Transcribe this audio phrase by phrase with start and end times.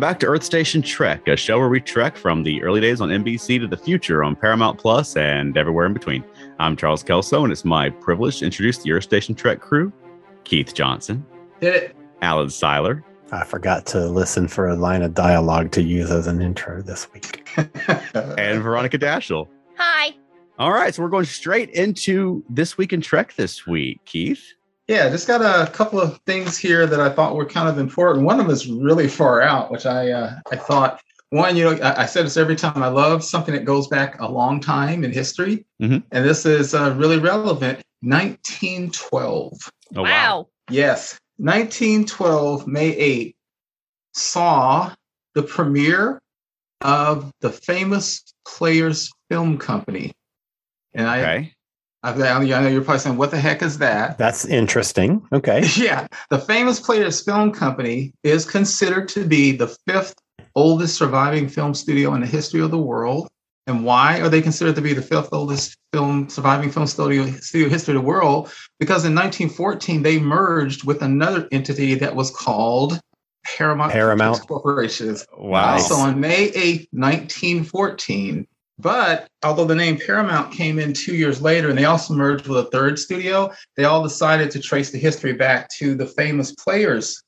[0.00, 3.02] Welcome back to Earth Station Trek, a show where we trek from the early days
[3.02, 6.24] on NBC to the future on Paramount Plus and everywhere in between.
[6.58, 9.92] I'm Charles Kelso, and it's my privilege to introduce the Earth Station Trek crew
[10.44, 11.22] Keith Johnson,
[11.60, 11.96] Did it?
[12.22, 16.40] Alan Seiler, I forgot to listen for a line of dialogue to use as an
[16.40, 17.46] intro this week.
[18.14, 19.48] and Veronica Dashel.
[19.76, 20.14] Hi.
[20.58, 24.02] All right, so we're going straight into This Week in Trek this week.
[24.06, 24.54] Keith?
[24.90, 28.26] Yeah, just got a couple of things here that I thought were kind of important.
[28.26, 31.80] One of them is really far out, which I uh, I thought one, you know,
[31.80, 32.82] I, I said this every time.
[32.82, 36.02] I love something that goes back a long time in history, Mhm.
[36.10, 37.80] and this is uh, really relevant.
[38.02, 39.70] 1912.
[39.94, 40.48] Oh, wow.
[40.70, 43.36] Yes, 1912, May 8,
[44.12, 44.92] saw
[45.34, 46.20] the premiere
[46.80, 50.10] of the famous Players Film Company.
[50.94, 51.52] And I, Okay.
[52.02, 54.16] I, know you're probably saying, what the heck is that?
[54.16, 55.26] That's interesting.
[55.32, 55.64] Okay.
[55.76, 60.14] Yeah, the famous Players Film Company is considered to be the fifth
[60.54, 63.28] oldest surviving film studio in the history of the world.
[63.66, 67.68] And why are they considered to be the fifth oldest film surviving film studio studio
[67.68, 68.52] history of the world?
[68.78, 73.00] Because in 1914 they merged with another entity that was called
[73.44, 74.46] Paramount, Paramount.
[74.46, 75.16] Corporation.
[75.36, 75.78] Wow.
[75.78, 78.46] So on May 8th, 1914.
[78.80, 82.58] But although the name Paramount came in two years later and they also merged with
[82.58, 87.22] a third studio, they all decided to trace the history back to the famous Players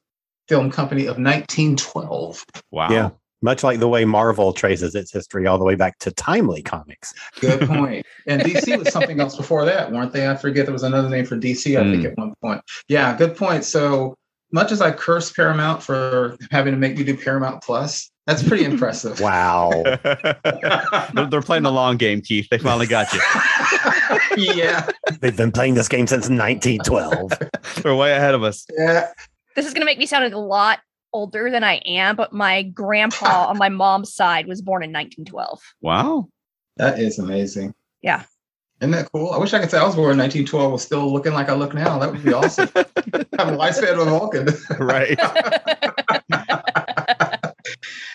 [0.48, 2.44] Film Company of 1912.
[2.70, 2.90] Wow.
[2.90, 3.10] Yeah.
[3.44, 7.12] Much like the way Marvel traces its history all the way back to Timely Comics.
[7.40, 8.06] Good point.
[8.28, 10.28] and DC was something else before that, weren't they?
[10.28, 12.12] I forget there was another name for DC, I think, Mm.
[12.12, 12.60] at one point.
[12.86, 13.64] Yeah, good point.
[13.64, 14.14] So
[14.52, 18.64] much as I curse Paramount for having to make me do Paramount Plus, that's pretty
[18.64, 19.20] impressive.
[19.20, 19.82] Wow.
[19.84, 22.46] they're, they're playing the long game, Keith.
[22.50, 23.20] They finally got you.
[24.54, 24.88] yeah.
[25.20, 27.32] They've been playing this game since 1912.
[27.82, 28.64] They're way ahead of us.
[28.78, 29.08] Yeah.
[29.56, 30.78] This is going to make me sound a lot
[31.12, 35.60] older than I am, but my grandpa on my mom's side was born in 1912.
[35.80, 36.28] Wow.
[36.76, 37.74] That is amazing.
[38.02, 38.22] Yeah.
[38.80, 39.30] Isn't that cool?
[39.30, 41.54] I wish I could say I was born in 1912 was still looking like I
[41.54, 41.98] look now.
[41.98, 42.70] That would be awesome.
[42.74, 42.84] I
[43.38, 44.48] have a lifespan of a Vulcan.
[44.78, 45.18] Right.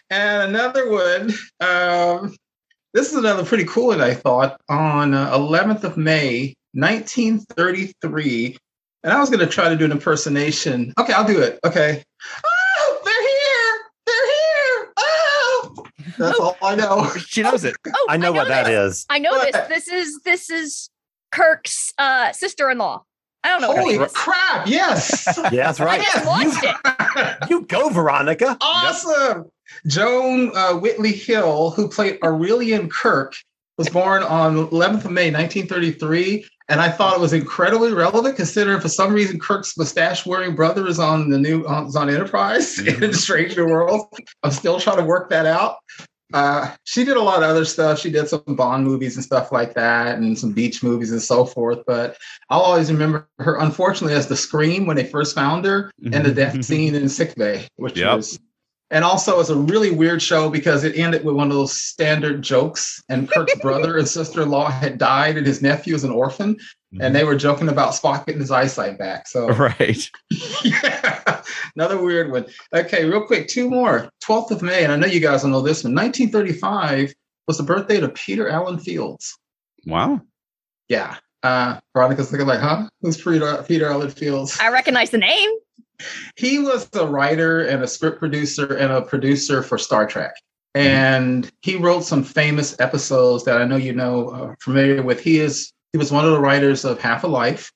[0.10, 1.34] And another one.
[1.60, 2.36] Um,
[2.94, 4.60] this is another pretty cool one, I thought.
[4.70, 8.58] On uh, 11th of May, 1933.
[9.04, 10.94] And I was going to try to do an impersonation.
[11.00, 11.60] Okay, I'll do it.
[11.64, 12.04] Okay.
[12.46, 13.92] Oh, they're here.
[14.06, 14.94] They're here.
[14.98, 15.86] Oh,
[16.18, 17.10] that's all I know.
[17.28, 17.76] she knows it.
[17.88, 18.98] oh, I know what that this.
[18.98, 19.06] is.
[19.10, 19.68] I know this.
[19.68, 20.90] This is this is
[21.32, 23.04] Kirk's uh, sister-in-law.
[23.48, 24.12] I don't know Holy it is.
[24.14, 24.68] crap.
[24.68, 25.26] Yes.
[25.52, 26.02] Yeah, that's I right.
[26.02, 26.76] just watched it.
[27.16, 27.38] it.
[27.50, 28.58] You go, Veronica.
[28.62, 29.46] awesome.
[29.88, 33.34] Joan uh, Whitley Hill, who played Aurelan Kirk,
[33.78, 36.46] was born on 11th of May, 1933.
[36.70, 40.86] And I thought it was incredibly relevant considering for some reason Kirk's mustache wearing brother
[40.88, 43.02] is on the new on, is on Enterprise Mhm.
[43.04, 44.08] in Stranger New World.
[44.44, 45.78] I'm still trying to work that out.
[46.34, 48.00] Uh, she did a lot of other stuff.
[48.00, 51.46] She did some Bond movies and stuff like that, and some beach movies and so
[51.46, 51.80] forth.
[51.88, 52.18] But
[52.50, 56.34] I'll always remember her, unfortunately, as the Scream when they first found her, and the
[56.34, 58.16] death scene in sick bay, which Yep.
[58.18, 58.40] was
[58.90, 62.42] and also it's a really weird show because it ended with one of those standard
[62.42, 66.58] jokes and kirk's brother and sister-in-law had died and his nephew is an orphan
[67.02, 70.10] and they were joking about spock getting his eyesight back so Right.
[70.64, 71.42] yeah,
[71.76, 75.20] another weird one okay real quick two more 12th of may and i know you
[75.20, 77.14] guys will know this one 1935
[77.48, 79.38] was the birthday of peter allen fields
[79.86, 80.22] Wow.
[80.90, 85.50] yeah uh veronica's looking like huh who's peter, peter allen fields I recognize the name.
[86.36, 90.34] he was a writer and a script producer and a producer for Star Trek.
[90.76, 95.20] And he wrote some famous episodes that I know you know uh, familiar with.
[95.20, 97.72] He is he was one of the writers of Half a Life,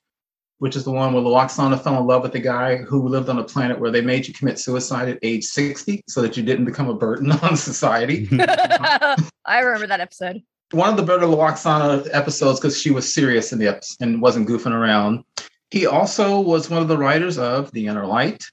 [0.58, 3.38] which is the one where Lwaxana fell in love with the guy who lived on
[3.38, 6.66] a planet where they made you commit suicide at age 60 so that you didn't
[6.66, 8.28] become a burden on society.
[8.32, 10.42] I remember that episode.
[10.72, 14.48] one of the better Lwaxana episodes because she was serious in the episode and wasn't
[14.48, 15.24] goofing around.
[15.70, 18.44] He also was one of the writers of The Inner Light,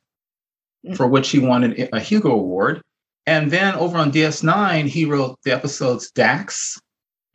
[0.96, 2.82] for which he won an, a Hugo Award.
[3.28, 6.80] And then over on DS9, he wrote the episodes Dax,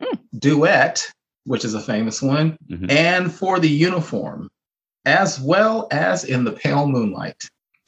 [0.01, 0.15] Hmm.
[0.37, 1.05] Duet,
[1.45, 2.91] which is a famous one, Mhm.
[2.91, 4.49] and For the Uniform,
[5.05, 7.41] as well as in The Pale Moonlight.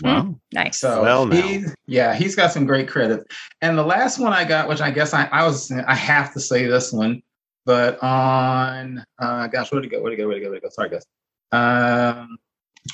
[0.04, 0.36] Wow.
[0.54, 0.80] Nice.
[0.80, 1.36] So Well, now.
[1.42, 3.24] he, yeah, he's got some great credits.
[3.62, 6.40] And the last one I got, which I guess I, I was, I have to
[6.40, 7.22] say this one.
[7.66, 10.02] But on, uh, gosh, where'd it go?
[10.02, 10.28] Where'd it go?
[10.28, 10.50] Where'd it go?
[10.52, 10.70] Where'd it go?
[10.70, 11.04] Sorry, guys.
[11.52, 12.38] Um,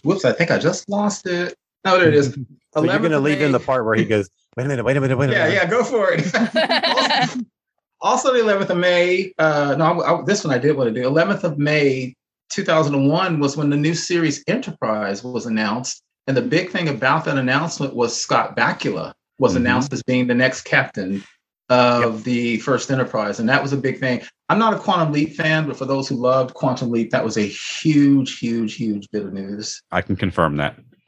[0.04, 1.54] whoops, I think I just lost it.
[1.86, 2.38] No, there it is.
[2.74, 4.28] So you're going to of leave in the part where he goes,
[4.58, 5.54] wait a minute, wait a minute, wait a Yeah, minute.
[5.54, 6.26] yeah, go for it.
[8.04, 9.34] also, also the 11th of May.
[9.40, 11.08] Uh, no, I, I- this one I did want to do.
[11.10, 12.14] 11th of May,
[12.50, 17.38] 2001 was when the new series Enterprise was announced, and the big thing about that
[17.38, 19.58] announcement was Scott Bakula was Mhm.
[19.58, 21.24] announced as being the next captain
[21.70, 24.22] of the first Enterprise, and that was a big thing.
[24.50, 27.38] I'm not a Quantum Leap fan, but for those who loved Quantum Leap, that was
[27.38, 29.82] a huge, huge, huge bit of news.
[29.92, 30.76] I can confirm that.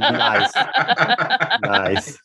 [0.00, 0.52] Nice.
[1.62, 2.18] Nice.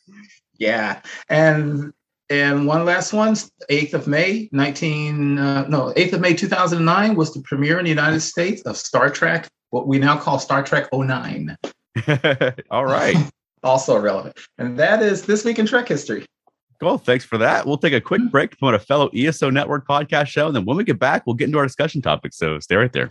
[0.58, 1.92] Yeah, and
[2.28, 7.32] and one last one, 8th of May, 19 uh, no, 8th of May 2009 was
[7.32, 10.88] the premiere in the United States of Star Trek, what we now call Star Trek
[10.92, 11.56] 09.
[12.70, 13.16] All right.
[13.62, 14.38] Also relevant.
[14.58, 16.24] And that is this week in Trek history.
[16.80, 17.66] Well, thanks for that.
[17.66, 20.46] We'll take a quick break from a fellow ESO Network podcast show.
[20.46, 22.32] And then when we get back, we'll get into our discussion topic.
[22.32, 23.10] So stay right there.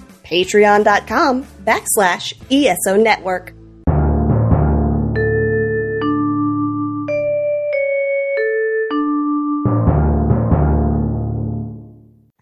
[0.31, 3.53] patreon.com backslash ESO network.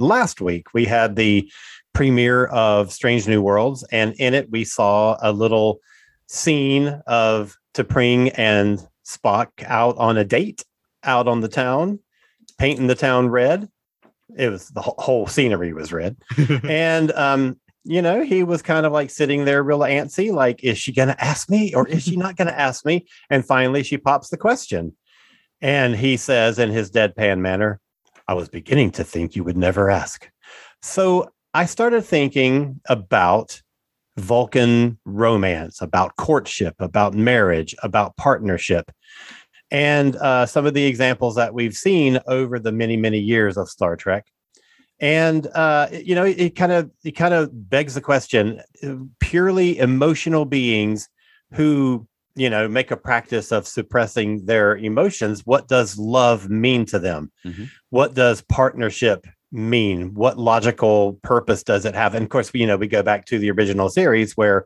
[0.02, 1.52] Last week, we had the
[1.94, 5.80] premiere of Strange New Worlds, and in it, we saw a little
[6.28, 10.64] scene of T'Pring and Spock out on a date
[11.04, 12.00] out on the town,
[12.58, 13.68] painting the town red.
[14.38, 16.16] It was the whole- whole scenery was red.
[16.64, 20.78] and um, you know, he was kind of like sitting there real antsy, like, is
[20.78, 23.06] she gonna ask me or is she not gonna ask me?
[23.30, 24.96] And finally she pops the question.
[25.62, 27.80] And he says in his deadpan manner,
[28.28, 30.30] I was beginning to think you would never ask.
[30.82, 33.62] So I started thinking about
[34.18, 38.92] Vulcan romance, about courtship, about marriage, about partnership.
[39.72, 43.70] And uh, some of the examples that we've seen over the many, many years of
[43.70, 44.26] Star Trek.
[45.00, 48.62] And uh, you know, it kind of it kind of begs the question:
[49.20, 51.08] purely emotional beings
[51.54, 52.06] who
[52.36, 55.46] you know make a practice of suppressing their emotions.
[55.46, 57.32] What does love mean to them?
[57.46, 57.70] Mhm.
[57.90, 60.14] What does partnership mean?
[60.14, 62.14] What logical purpose does it have?
[62.14, 64.66] And of course, you know, we go back to the original series where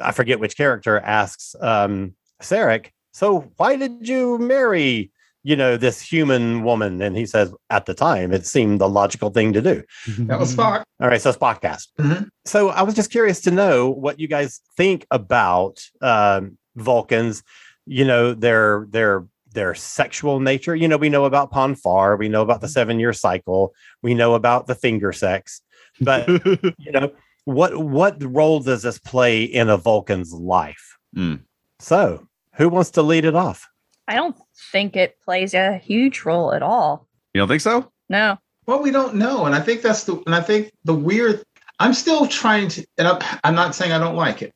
[0.00, 5.10] I forget which character asks um, Sarek, "So why did you marry?"
[5.44, 9.30] You know, this human woman, and he says, at the time, it seemed the logical
[9.30, 9.82] thing to do.
[10.18, 10.84] That was Spock.
[11.00, 11.88] All right, so Spockcast.
[11.98, 12.28] Mhm.
[12.44, 17.42] So I was just curious to know what you guys think about um, Vulcans.
[17.86, 20.76] You know their their their sexual nature.
[20.76, 24.14] You know we know about Pon farr, we know about the seven year cycle, we
[24.14, 25.60] know about the finger sex,
[26.00, 26.28] but
[26.78, 27.10] you know
[27.44, 30.96] what what role does this play in a Vulcan's life?
[31.16, 31.40] Mm.
[31.80, 33.68] So who wants to lead it off?
[34.08, 34.36] I don't
[34.72, 37.06] think it plays a huge role at all.
[37.34, 37.90] you don't think so?
[38.08, 38.38] No.
[38.66, 41.42] Well, we don't know, and I think that's the and I think the weird.
[41.80, 44.52] I'm still trying to, and I'm, I'm not saying I don't like it,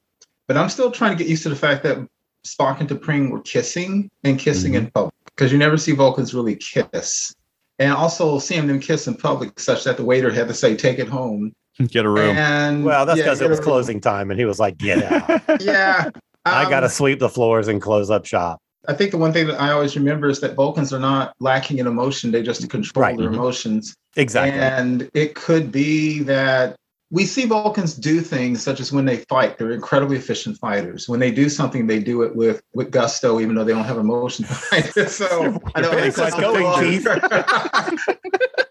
[0.46, 1.98] but I'm still trying to get used to the fact that
[2.46, 6.54] Spock and T'Pring were kissing and kissing in public because you never see Vulcans really
[6.54, 7.34] kiss,
[7.80, 10.98] and also seeing them kiss in public such that the waiter had to say "Take
[10.98, 11.52] it home."
[11.88, 12.36] Get a room.
[12.36, 15.42] And Well, that's because get it was closing time, and he was like, "Get out!
[15.60, 16.10] Yeah,
[16.44, 19.32] I got to um, sweep the floors and close up shop." I think the one
[19.32, 22.68] thing that I always remember is that Vulcans are not lacking in emotion; they just
[22.70, 23.16] control Right.
[23.18, 23.34] their Mhm.
[23.34, 23.94] emotions.
[24.16, 24.60] Exactly.
[24.60, 26.76] And it could be that
[27.10, 31.08] we see Vulcans do things such as when they fight, they're incredibly efficient fighters.
[31.08, 33.98] When they do something, they do it with, with gusto, even though they don't have
[33.98, 35.10] emotion behind it.
[35.10, 36.66] So I know it's quite going.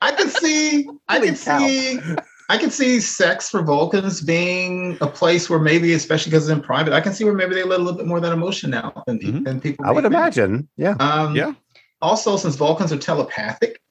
[0.01, 2.01] I can see, I can see,
[2.49, 6.61] I can see sex for Vulcans being a place where maybe, especially because it's in
[6.61, 8.73] private, I can see where maybe they let a little bit more of that emotion
[8.73, 9.45] out than, Mhm.
[9.45, 9.85] than people.
[9.85, 10.13] I would think.
[10.13, 10.69] imagine.
[10.77, 10.95] Yeah.
[10.99, 11.53] Um, Yeah.
[12.01, 13.81] Also, since Vulcans are telepathic,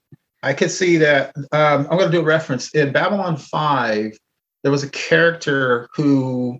[0.42, 1.34] I could see that.
[1.52, 4.16] Um, I'm going to do a reference in Babylon Five.
[4.62, 6.58] There was a character who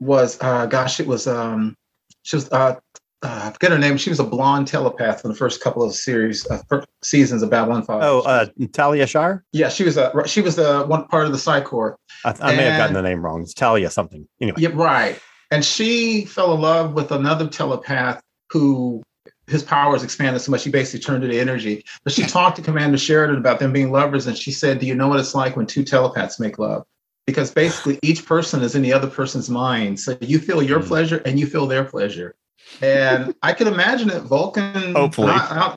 [0.00, 1.76] was, uh, gosh, it was, um,
[2.22, 2.76] she was, uh,
[3.22, 3.96] uh, I forget her name.
[3.98, 7.50] She was a blonde telepath in the first couple of series, uh, first seasons of
[7.50, 8.02] Babylon Five.
[8.02, 9.44] Oh, uh, Talia Shire.
[9.52, 11.96] yeah, she was a she was the one part of the Psy Corps.
[12.24, 13.42] I, I may have gotten the name wrong.
[13.42, 14.26] It's Talia something.
[14.40, 14.56] Anyway.
[14.60, 15.18] Yeah, right.
[15.50, 19.02] And she fell in love with another telepath who
[19.48, 21.84] his powers expanded so much he basically turned into energy.
[22.04, 24.94] But she talked to Commander Sheridan about them being lovers, and she said, "Do you
[24.94, 26.84] know what it's like when two telepaths make love?"
[27.26, 30.86] Because basically each person is in the other person's mind, so you feel your Mm.
[30.86, 32.34] pleasure and you feel their pleasure.
[32.82, 34.94] And I can imagine that Vulcan.
[34.94, 35.28] Hopefully.
[35.32, 35.36] I-
[35.70, 35.76] I-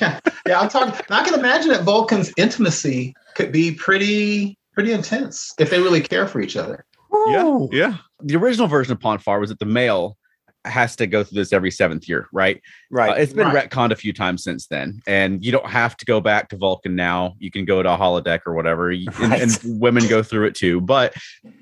[0.00, 0.98] yeah, yeah, I'm talking.
[1.10, 6.26] I can imagine that Vulcan's intimacy could be pretty, pretty intense if they really care
[6.26, 6.86] for each other.
[7.28, 7.96] Yeah, yeah.
[8.22, 10.16] The original version of Pon farr was that the male
[10.64, 12.60] has to go through this every seventh year, right?
[12.90, 13.10] Right.
[13.10, 13.68] Uh, it's been Right.
[13.70, 16.96] retconned a few times since then, and you don't have to go back to Vulcan
[16.96, 17.34] now.
[17.38, 19.42] You can go to a holodeck or whatever, You- and, Right.
[19.42, 20.80] and women go through it too.
[20.80, 21.12] But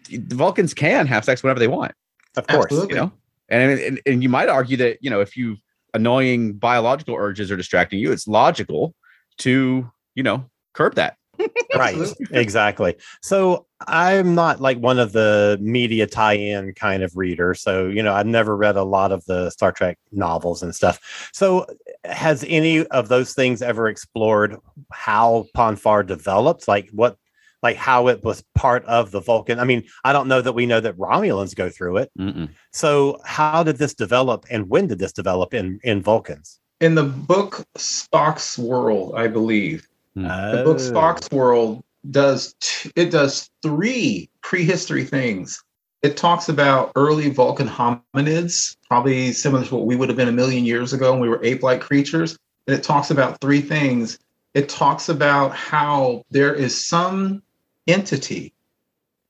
[0.08, 1.92] the Vulcans can have sex whenever they want,
[2.36, 2.66] of course.
[2.66, 2.94] Absolutely.
[2.94, 3.12] you know.
[3.48, 5.56] And, and and you might argue that you know if you
[5.92, 8.94] annoying biological urges are distracting you, it's logical
[9.38, 11.16] to you know curb that.
[11.76, 11.96] right.
[12.30, 12.96] Exactly.
[13.22, 18.14] So i'm not like one of the media tie-in kind of reader so you know
[18.14, 21.30] i've never read a lot of the star trek novels and stuff.
[21.32, 21.66] So
[22.04, 24.56] has any of those things ever explored
[24.92, 26.68] how pon farr developed?
[26.68, 27.18] Like what
[27.64, 30.66] like how it was part of the vulcan i mean i don't know that we
[30.66, 32.48] know that romulans go through it Mm-mm.
[32.70, 37.04] so how did this develop and when did this develop in in vulcans In the
[37.04, 40.24] book Spock's World, I believe, hmm.
[40.24, 40.90] the book Oh.
[40.92, 45.62] Spock's World does t- it does three prehistory things.
[46.02, 50.40] It talks about early Vulcan hominids, probably similar to what we would have been a
[50.42, 52.36] million years ago when we were ape-like creatures.
[52.66, 54.18] And it talks about three things.
[54.52, 57.42] It talks about how there is some
[57.86, 58.54] entity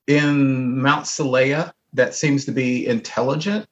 [0.06, 3.66] in Mount Seleya that seems to be intelligent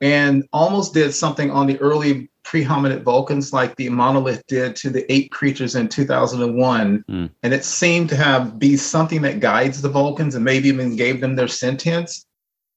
[0.00, 5.10] and almost did something on the early pre-hominid Vulcans like the monolith did to the
[5.12, 7.04] eight creatures in 2001.
[7.08, 7.30] Mm.
[7.42, 11.20] And it seemed to have be something that guides the Vulcans and maybe even gave
[11.20, 12.26] them their sentience.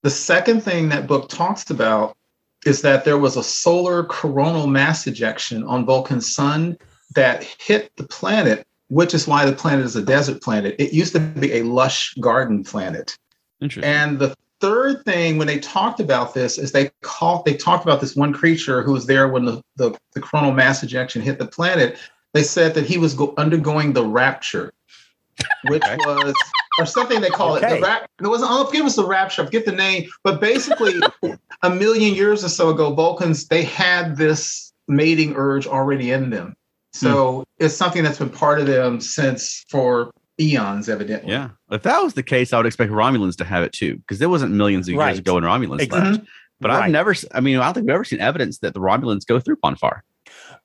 [0.02, 2.18] The second thing that book talks about
[2.66, 6.78] is that there was a solar coronal mass ejection on Vulcan's sun
[7.16, 10.76] that hit the planet, which is why the planet is a desert planet.
[10.78, 13.18] It used to be a lush garden planet.
[13.62, 13.92] Interesting.
[13.92, 18.02] And the third thing when they talked about this is they called they talked about
[18.02, 21.48] this one creature who was there when the, the, the coronal mass ejection hit the
[21.48, 21.98] planet.
[22.34, 24.72] They said that he was go- undergoing the rapture,
[25.68, 26.34] which was
[26.80, 27.64] or something they call it.
[27.64, 27.76] Okay.
[27.76, 28.52] The rap, it wasn't.
[28.52, 29.42] I oh, don't give us the rapture.
[29.42, 31.00] I forget the name, but basically,
[31.64, 36.56] a million years or so ago, Vulcans they had this mating urge already in them.
[36.94, 41.32] So it's something that's been part of them since for eons, evidently.
[41.32, 44.20] yeah, if that was the case, I would expect Romulans to have it too, because
[44.20, 45.10] there wasn't millions of Right.
[45.10, 46.12] years ago when Romulans Exactly.
[46.14, 46.26] left.
[46.62, 49.26] But I've never, I mean, I don't think we've ever seen evidence that the Romulans
[49.26, 50.04] go through Pon farr.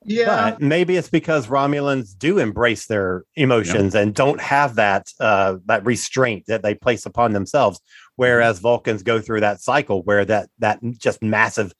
[0.03, 0.51] Yeah.
[0.51, 5.85] But maybe it's because Romulans do embrace their emotions and don't have that uh, that
[5.85, 7.79] restraint that they place upon themselves,
[8.15, 11.73] whereas Vulcans go through that cycle where that that just massive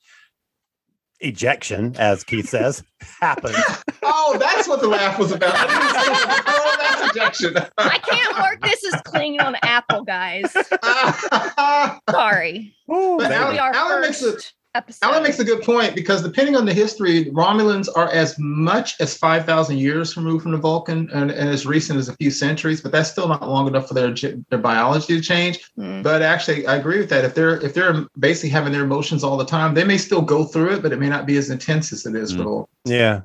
[1.20, 2.84] ejection, as Keith says,
[3.22, 3.56] happens.
[4.04, 5.54] Oh, that's what the laugh was about.
[5.56, 7.58] I didn't say the coronal mass ejection.
[7.78, 10.52] I can't work this as clinging on Apple, guys.
[12.10, 12.76] Sorry.
[12.92, 13.34] Ooh, But baby.
[13.36, 15.06] Alan- Be our Alan makes first episode.
[15.08, 19.18] Alan makes a good point because depending on the history, Romulans are as much as
[19.18, 22.92] 5,000 years removed from the Vulcan and, and as recent as a few centuries, but
[22.92, 24.14] that's still not long enough for their
[24.50, 25.72] their biology to change.
[25.80, 26.04] Mm.
[26.04, 27.26] But actually, I agree with that.
[27.26, 30.44] If they're if they're basically having their emotions all the time, they may still go
[30.44, 32.40] through it, but it may not be as intense as it is for Mm.
[32.40, 32.70] the Vulcan.
[32.86, 33.22] yeah,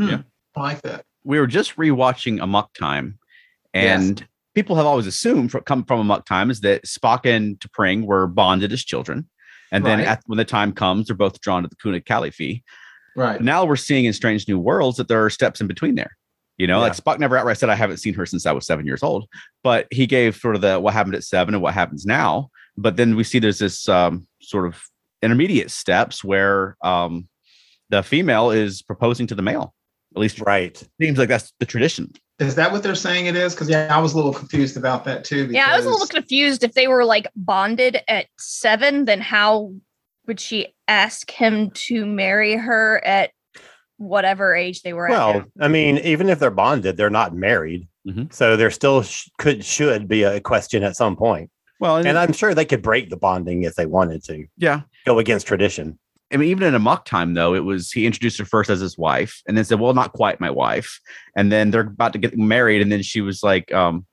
[0.00, 0.18] yeah.
[0.56, 1.04] I like that.
[1.24, 3.18] we were just rewatching Amok Time,
[3.72, 8.04] and people have always assumed from come from Amok Time is that Spock and T'Pring
[8.04, 9.28] were bonded as children,
[9.72, 10.08] and then Right.
[10.08, 12.62] at, when the time comes, they're both drawn to the koon-ut-kal-if-fee.
[13.16, 13.40] Right.
[13.40, 16.16] Now we're seeing in Strange New Worlds that there are steps in between there.
[16.58, 18.84] You know, like Spock never outright said, "I haven't seen her since I was seven
[18.84, 19.26] years old,"
[19.64, 22.50] but he gave sort of the what happened at seven and what happens now.
[22.76, 24.82] But then we see there's this um, sort of
[25.22, 27.28] intermediate steps where um,
[27.88, 29.74] the female is proposing to the male.
[30.14, 30.82] At least Right.
[31.00, 32.12] seems like that's the tradition.
[32.40, 33.54] Is that what they're saying it is?
[33.54, 35.46] Because yeah, I was a little confused about that too.
[35.50, 36.64] Yeah, I was a little confused.
[36.64, 39.74] If they were like bonded at seven, then how
[40.26, 43.30] would she ask him to marry her at
[43.98, 45.10] whatever age they were at?
[45.10, 45.44] Well.
[45.60, 48.32] I mean, even if they're bonded, they're not married, Mhm.
[48.32, 51.50] so there still sh- could should be a question at some point.
[51.78, 54.82] Well, and, And I'm sure they could break the bonding if they wanted to yeah,
[55.04, 55.98] go against tradition.
[56.32, 58.96] I mean, even in Amok Time, though, it was he introduced her first as his
[58.96, 61.00] wife, and then said, "Well, not quite my wife."
[61.36, 64.06] And then they're about to get married, and then she was like, um,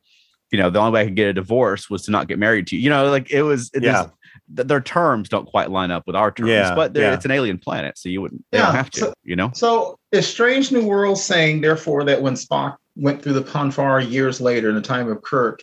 [0.51, 2.67] "You know, the only way I could get a divorce was to not get married
[2.67, 3.69] to you." You know, like it was.
[3.73, 4.05] It Yeah.
[4.05, 4.11] is-
[4.55, 7.13] th- their terms don't quite line up with our terms, Yeah, but yeah.
[7.13, 8.43] it's an alien planet, so you wouldn't.
[8.51, 8.99] They Yeah, don't have to.
[8.99, 9.51] so- you know.
[9.53, 14.39] So is Strange New World saying, therefore, that when Spock went through the Ponfar years
[14.41, 15.59] later in the time of Kirk,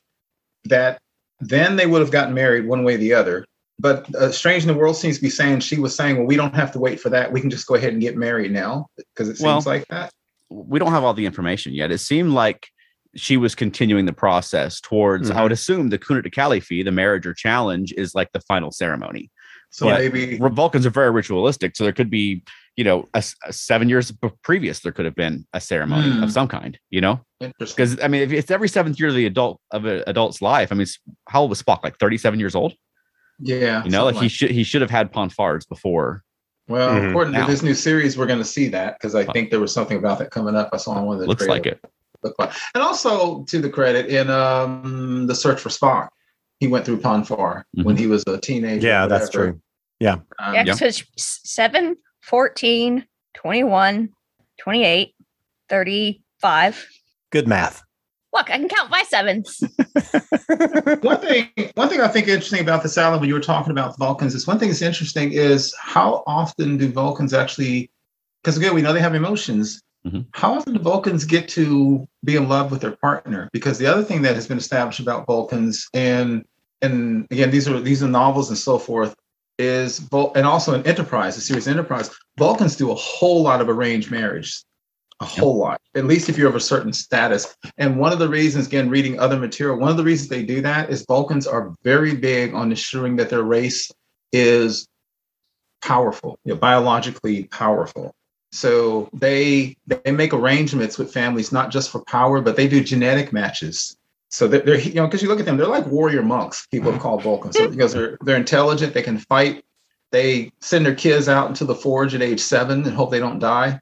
[0.67, 0.99] that
[1.41, 3.45] then they would have gotten married one way or the other,
[3.79, 6.55] but uh, Strange New World seems to be saying she was saying, well, we don't
[6.55, 7.33] have to wait for that.
[7.33, 10.11] We can just go ahead and get married now because it seems Well, like that.
[10.51, 11.91] we don't have all the information yet.
[11.91, 12.69] It seemed like
[13.17, 17.93] she was continuing the process towards, I would assume, the koon-ut-kal-if-fee, the marriage or challenge,
[17.97, 19.31] is like the final ceremony.
[19.71, 19.99] So Yeah.
[19.99, 22.43] maybe Vulcans are very ritualistic, so there could be,
[22.77, 24.13] you know, a, s- a seven years
[24.43, 26.23] previous, there could have been a ceremony Hmm.
[26.25, 27.21] of some kind, you know,
[27.59, 30.71] because I mean, if it's every seventh year of the adult of an adult's life,
[30.73, 31.83] I mean, s- how old was Spock?
[31.85, 32.75] Like thirty-seven years old,
[33.41, 36.23] Yeah, you know, like something he should he should have had Pon farrs before.
[36.69, 37.11] Well, Mhm.
[37.11, 37.45] according Now.
[37.47, 39.99] to this new series, we're going to see that because I think there was something
[39.99, 40.71] about that coming up.
[40.73, 41.79] I saw on one of the Looks like it.
[42.23, 46.09] Look like- And also to the credit in um, the Search for Spock,
[46.61, 48.87] he went through Pon farr when he was a teenager.
[48.87, 49.53] Yeah, that's whatever.
[49.53, 49.61] true.
[50.09, 50.75] Um, Yeah, Yeah.
[50.75, 54.09] so 7, 14, 21,
[54.59, 55.15] 28,
[55.69, 56.87] 35.
[57.31, 57.83] Good math.
[58.35, 59.61] Look, I can count by sevens.
[61.03, 63.97] one thing one thing I think interesting about this, Alan, when you were talking about
[63.97, 67.91] Vulcans, is one thing that's interesting is how often do Vulcans actually
[68.43, 69.81] because again, we know they have emotions.
[70.07, 70.27] Mhm.
[70.33, 73.49] How often do Vulcans get to be in love with their partner?
[73.53, 76.45] Because the other thing that has been established about Vulcans, and
[76.83, 79.15] and again, these are these are novels and so forth,
[79.59, 83.69] is Vul- and also in Enterprise, the series Enterprise, Vulcans do a whole lot of
[83.69, 84.63] arranged marriage,
[85.21, 85.81] a whole lot.
[85.95, 87.57] At least if you're of a certain status.
[87.79, 90.61] And one of the reasons, again, reading other material, one of the reasons they do
[90.63, 93.91] that is Vulcans are very big on ensuring that their race
[94.33, 94.89] is
[95.83, 98.15] powerful, you know, biologically powerful.
[98.51, 103.33] So they they make arrangements with families not just for power, but they do genetic
[103.33, 103.97] matches.
[104.29, 106.67] So they're, they're you know because you look at them, they're like warrior monks.
[106.69, 106.95] People mm-hmm.
[106.95, 109.65] have called Vulcans so because they're they're intelligent, they can fight.
[110.13, 113.41] They send their kids out into the forge at age seven and hope they don't
[113.41, 113.81] die.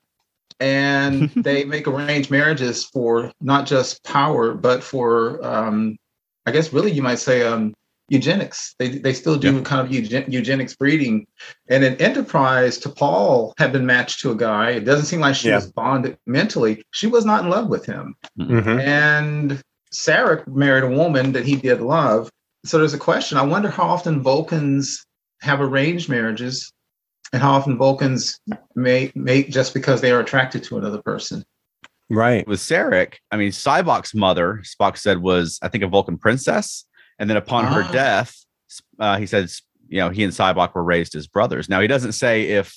[0.60, 5.96] And they make arranged marriages for not just power, but for um,
[6.46, 7.74] I guess really you might say um,
[8.08, 8.74] eugenics.
[8.78, 11.26] They they still do kind of eugen- eugenics breeding.
[11.68, 14.70] And in Enterprise, T'Pol had been matched to a guy.
[14.70, 15.56] It doesn't seem like she Yeah.
[15.56, 16.82] was bonded mentally.
[16.90, 18.14] She was not in love with him.
[18.38, 18.80] Mhm.
[18.80, 19.62] And
[19.92, 22.30] Sarek married a woman that he did love.
[22.64, 23.38] So there's a question.
[23.38, 25.04] I wonder how often Vulcans
[25.40, 26.72] have arranged marriages
[27.32, 28.40] and how often Vulcans
[28.74, 31.44] may mate just because they are attracted to another person.
[32.10, 32.46] Right.
[32.46, 36.84] with Sarek, I mean, Sybok's mother, Spock said, was I think a Vulcan princess,
[37.18, 37.90] and then upon her Ah.
[37.92, 38.36] death,
[38.98, 39.50] uh, he said,
[39.88, 41.68] you know, he and Cybok were raised as brothers.
[41.70, 42.76] Now he doesn't say if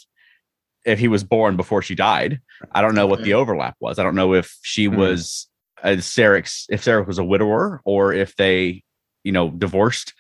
[0.85, 2.39] if he was born before she died.
[2.71, 3.97] I don't know what the overlap was.
[3.97, 4.95] I don't know if she Hmm.
[4.97, 5.47] was
[5.83, 8.83] uh, Sarek's if Sarek was a widower or if they,
[9.23, 10.13] you know, divorced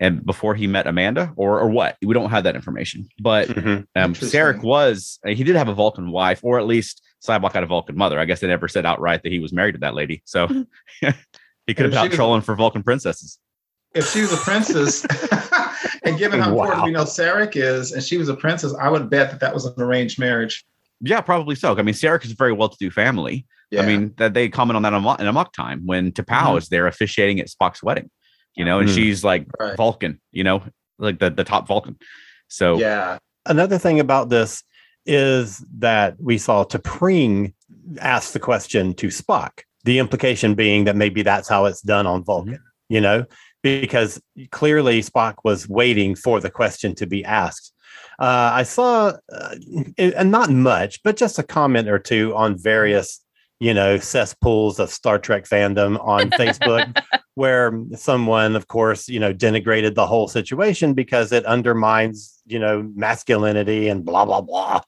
[0.00, 1.96] and before he met Amanda or or what.
[2.02, 3.48] We don't have that information, but.
[3.48, 3.86] Mhm.
[3.94, 7.62] Um, Sarek was uh, he did have a Vulcan wife, or at least Sybok had
[7.62, 8.18] a Vulcan mother.
[8.18, 10.22] I guess they never said outright that he was married to that lady.
[10.24, 10.46] So
[11.00, 11.14] he could
[11.66, 13.38] have been she out was- trolling for Vulcan princesses.
[13.92, 15.04] If she was a princess,
[16.04, 16.84] and given how important Wow.
[16.84, 19.66] we know Sarek is, and she was a princess, I would bet that that was
[19.66, 20.64] an arranged marriage.
[21.00, 21.76] Yeah, probably so.
[21.76, 23.46] I mean, Sarek is a very well-to-do family.
[23.72, 23.82] Yeah.
[23.82, 26.58] I mean, that they comment on that in Amok, in Amok time when T'Pau Mhm.
[26.58, 28.10] is there officiating at Spock's wedding.
[28.54, 28.94] You know, and Mhm.
[28.94, 29.76] she's like Right.
[29.76, 30.20] Vulcan.
[30.32, 30.62] You know,
[30.98, 31.96] like the the top Vulcan.
[32.48, 34.62] So yeah, Another thing about this
[35.06, 37.54] is that we saw T'Pring
[38.00, 39.60] ask the question to Spock.
[39.84, 42.60] The implication being that maybe that's how it's done on Vulcan,
[42.90, 43.24] you know,
[43.62, 47.72] because clearly Spock was waiting for the question to be asked.
[48.18, 49.54] Uh, I saw, uh,
[49.96, 53.20] and not much, but just a comment or two on various,
[53.58, 57.02] you know, cesspools of Star Trek fandom on Facebook,
[57.34, 62.88] where someone, of course, you know, denigrated the whole situation because it undermines, you know,
[62.94, 64.80] masculinity and blah blah blah.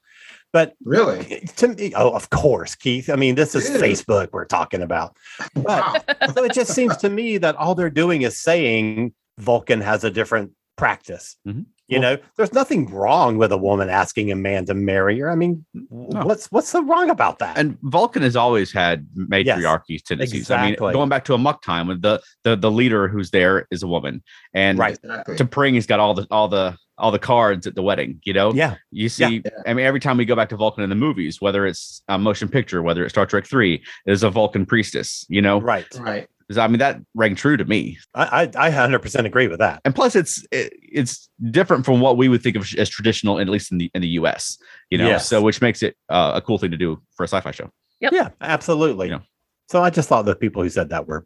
[0.51, 1.47] But really.
[1.57, 3.09] to me, oh, of course, Keith.
[3.09, 3.81] I mean, this is Dude.
[3.81, 5.17] Facebook we're talking about.
[5.55, 5.95] Wow.
[6.35, 10.11] So it just seems to me that all they're doing is saying Vulcan has a
[10.11, 11.37] different practice.
[11.47, 11.65] Mhm.
[11.87, 15.29] You know, there's nothing wrong with a woman asking a man to marry her.
[15.29, 17.57] I mean, what's what's so wrong about that?
[17.57, 20.49] and Vulcan has always had matriarchy tendencies.
[20.49, 23.83] I mean, going back to Amok time when the the the leader who's there is
[23.83, 24.97] a woman, and Right.
[25.03, 25.35] Exactly.
[25.35, 28.19] T'Pring, he's got all the all the all the cards at the wedding.
[28.23, 29.41] You know, yeah, you see.
[29.43, 29.51] Yeah.
[29.67, 32.17] I mean, every time we go back to Vulcan in the movies, whether it's a
[32.17, 35.25] motion picture, whether it's Star Trek Three, there's a Vulcan priestess.
[35.29, 35.85] You know, right.
[35.99, 36.27] Right.
[36.57, 37.97] I mean that rang true to me.
[38.13, 39.81] I I, I 100% agree with that.
[39.85, 43.47] And plus, it's it, it's different from what we would think of as traditional, at
[43.49, 44.57] least in the in the U.S.
[44.89, 45.27] You know, Yes.
[45.27, 47.69] so which makes it uh, a cool thing to do for a sci-fi show.
[48.01, 48.13] Yep.
[48.13, 49.07] Yeah, absolutely.
[49.07, 49.21] You know.
[49.69, 51.25] So I just thought the people who said that were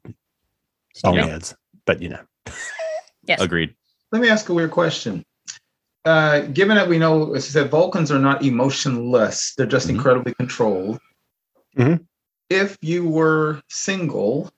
[1.04, 2.22] boneheads, but you know,
[3.24, 3.42] Yes.
[3.42, 3.74] Agreed.
[4.12, 5.24] Let me ask a weird question.
[6.06, 9.96] Uh, given that we know, as I said, Vulcans are not emotionless, they're just Mhm.
[9.96, 11.00] incredibly controlled.
[11.78, 12.06] Mhm.
[12.50, 14.50] If you were single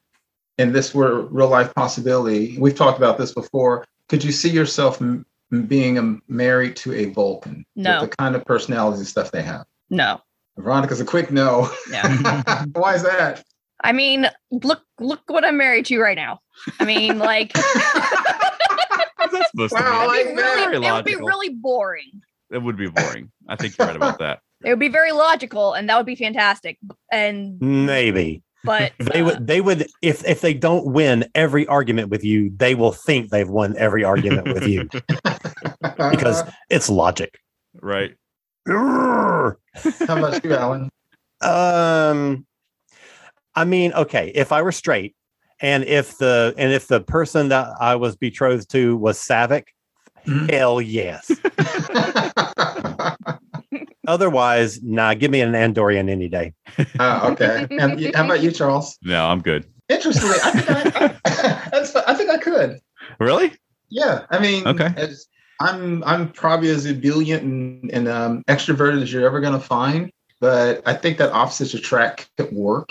[0.60, 5.02] and this were real life possibility, we've talked about this before, could you see yourself
[5.02, 5.26] m-
[5.68, 7.66] being a, married to a Vulcan.
[7.76, 8.02] No.
[8.02, 9.66] With the kind of personality and stuff they have.
[9.90, 10.22] No.
[10.58, 11.72] Veronica's a quick no.
[11.90, 12.02] No.
[12.74, 13.44] Why is that?
[13.82, 16.42] I mean, look look what I'm married to right now.
[16.80, 21.16] I mean, like That's supposed Wow, to I be like really, very it would be
[21.16, 22.22] really boring.
[22.52, 23.32] it would be boring.
[23.48, 24.42] I think you're right about that.
[24.64, 26.78] It would be very logical, and that would be fantastic.
[27.12, 29.48] And Maybe but they uh, would.
[29.48, 33.50] They would if if they don't win every argument with you, they will think they've
[33.50, 34.90] won every argument with you
[36.12, 37.40] because it's logic.
[37.82, 38.16] Right.
[38.68, 39.56] How
[40.10, 40.90] about you, Alan?
[41.42, 42.46] Um,
[43.56, 45.16] I mean, okay, if I were straight,
[45.62, 49.68] and if the and if the person that I was betrothed to was Saavik,
[50.28, 50.52] Mhm.
[50.52, 51.32] hell yes.
[54.10, 56.52] Otherwise, nah, give me an Andorian any day.
[57.00, 57.68] Ah, okay.
[57.70, 58.98] And how about you, Charles?
[59.04, 59.66] No, I'm good.
[59.88, 62.80] Interestingly, I think I, I, that's, I think I could.
[63.20, 63.54] Really?
[63.90, 64.92] Yeah, I mean, Okay.
[64.98, 65.28] as-
[65.62, 70.10] I'm I'm probably as ebullient and, and um, extroverted as you're ever going to find,
[70.40, 72.90] but I think that opposites attract could work.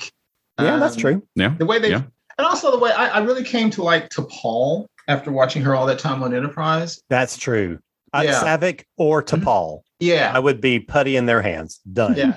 [0.61, 1.22] Yeah, that's Um, true.
[1.35, 1.54] Yeah.
[1.59, 2.02] The way they, Yeah.
[2.37, 5.87] and also the way I, I really came to like T'Pol after watching her all
[5.87, 7.00] that time on Enterprise.
[7.09, 7.78] That's true.
[8.26, 8.42] Yeah.
[8.42, 9.42] Saavik or Mhm.
[9.42, 9.81] T'Pol,
[10.35, 11.81] I would be putty in their hands.
[11.92, 12.14] Done.
[12.16, 12.35] yeah.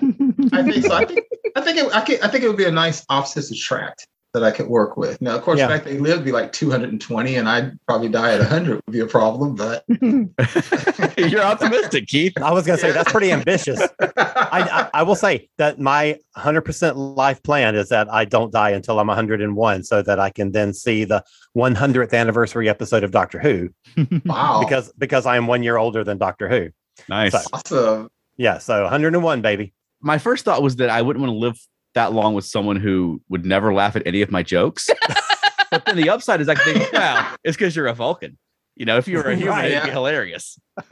[0.54, 0.94] I think so.
[0.94, 3.52] I think I think it, I, could, I think it would be a nice opposites
[3.52, 5.22] attract that I could work with.
[5.22, 5.68] Now, of course, Yeah.
[5.68, 8.92] the fact they live would be like 220, and I'd probably die at 100 would
[8.94, 9.56] be a problem.
[9.56, 9.84] But
[11.18, 12.34] you're optimistic, Keith.
[12.42, 12.94] I was gonna say Yeah.
[12.94, 13.82] that's pretty ambitious.
[14.00, 18.70] I, I, I will say that my 100% life plan is that I don't die
[18.72, 21.24] until I'm 101 so that I can then see the
[21.58, 23.70] 100th anniversary episode of Doctor Who
[24.26, 26.70] wow, because because I am 1 year older than Doctor Who.
[27.10, 27.34] Nice.
[27.34, 28.10] So- awesome.
[28.38, 29.74] Yeah, so 101 baby.
[30.02, 31.60] My first thought was that I wouldn't want to live
[31.96, 34.90] that long with someone who would never laugh at any of my jokes.
[35.72, 38.38] but then the upside is I think, wow, it's because you're a Vulcan.
[38.76, 40.60] You know, if you were a human, Right, it'd be hilarious.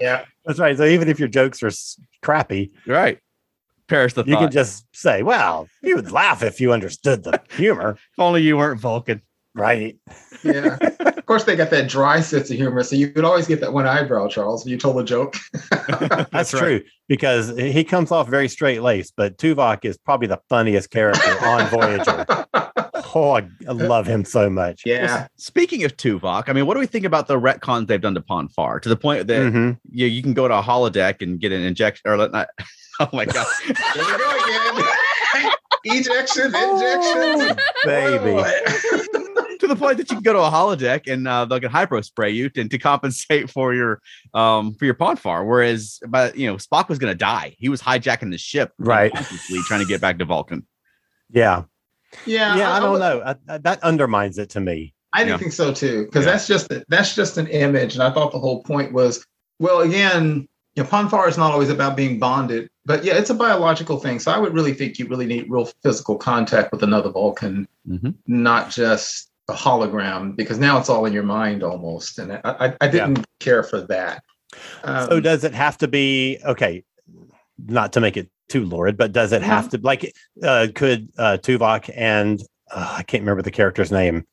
[0.00, 0.76] Yeah, That's right.
[0.76, 1.72] So even if your jokes are
[2.22, 3.18] crappy, Right.
[3.88, 4.28] Perish the thought.
[4.28, 4.40] you thought.
[4.42, 8.56] can just say, "Well, you would laugh if you understood the humor." if only you
[8.58, 9.22] weren't Vulcan.
[9.58, 9.96] Right.
[10.44, 10.76] yeah.
[11.00, 13.72] of course, they got that dry sense of humor, so you could always get that
[13.72, 14.64] one eyebrow, Charles.
[14.64, 15.36] When you told a joke.
[15.70, 16.60] That's, That's right.
[16.60, 21.30] true because he comes off very straight laced, but Tuvok is probably the funniest character
[21.44, 22.26] on Voyager.
[23.14, 24.82] Oh, I I love him so much.
[24.84, 28.14] yeah, Speaking of Tuvok, I mean, what do we think about the retcons they've done
[28.14, 29.78] to Pon farr to the point that Mhm.
[29.90, 32.48] you, you can go to a holodeck and get an injection or let not.
[33.00, 33.46] Oh my god!
[33.94, 35.52] there we go again.
[35.86, 39.04] Ejections, injections, baby.
[39.68, 42.00] To the point that you can go to a holodeck and uh, they'll get hypo
[42.00, 44.00] spray you to, to compensate for your
[44.32, 45.44] um for your Pon farr.
[45.44, 47.54] Whereas, but you know, Spock was going to die.
[47.58, 49.10] He was hijacking the ship, Right.
[49.12, 50.66] unconsciously trying to get back to Vulcan.
[51.30, 51.64] Yeah.
[52.24, 52.72] Yeah, Yeah.
[52.72, 53.20] I don't would- know.
[53.20, 54.94] I, I- that undermines it to me.
[55.12, 55.38] I didn't Yeah.
[55.38, 56.32] think so too, because Yeah.
[56.32, 59.24] that's just that's just an image, and I thought the whole point was,
[59.58, 63.30] well, again, you know, Pon farr is not always about being bonded, but yeah, it's
[63.30, 64.18] a biological thing.
[64.18, 68.14] So I would really think you really need real physical contact with another Vulcan, Mhm.
[68.26, 72.76] not just a hologram, because now it's all in your mind almost, and I I,
[72.80, 74.22] I didn't care for that.
[74.84, 76.84] Um, so does it have to be okay?
[77.66, 80.14] Not to make it too lurid, but does it have to like?
[80.42, 84.26] Uh, could uh, Tuvok and uh, I can't remember the character's name,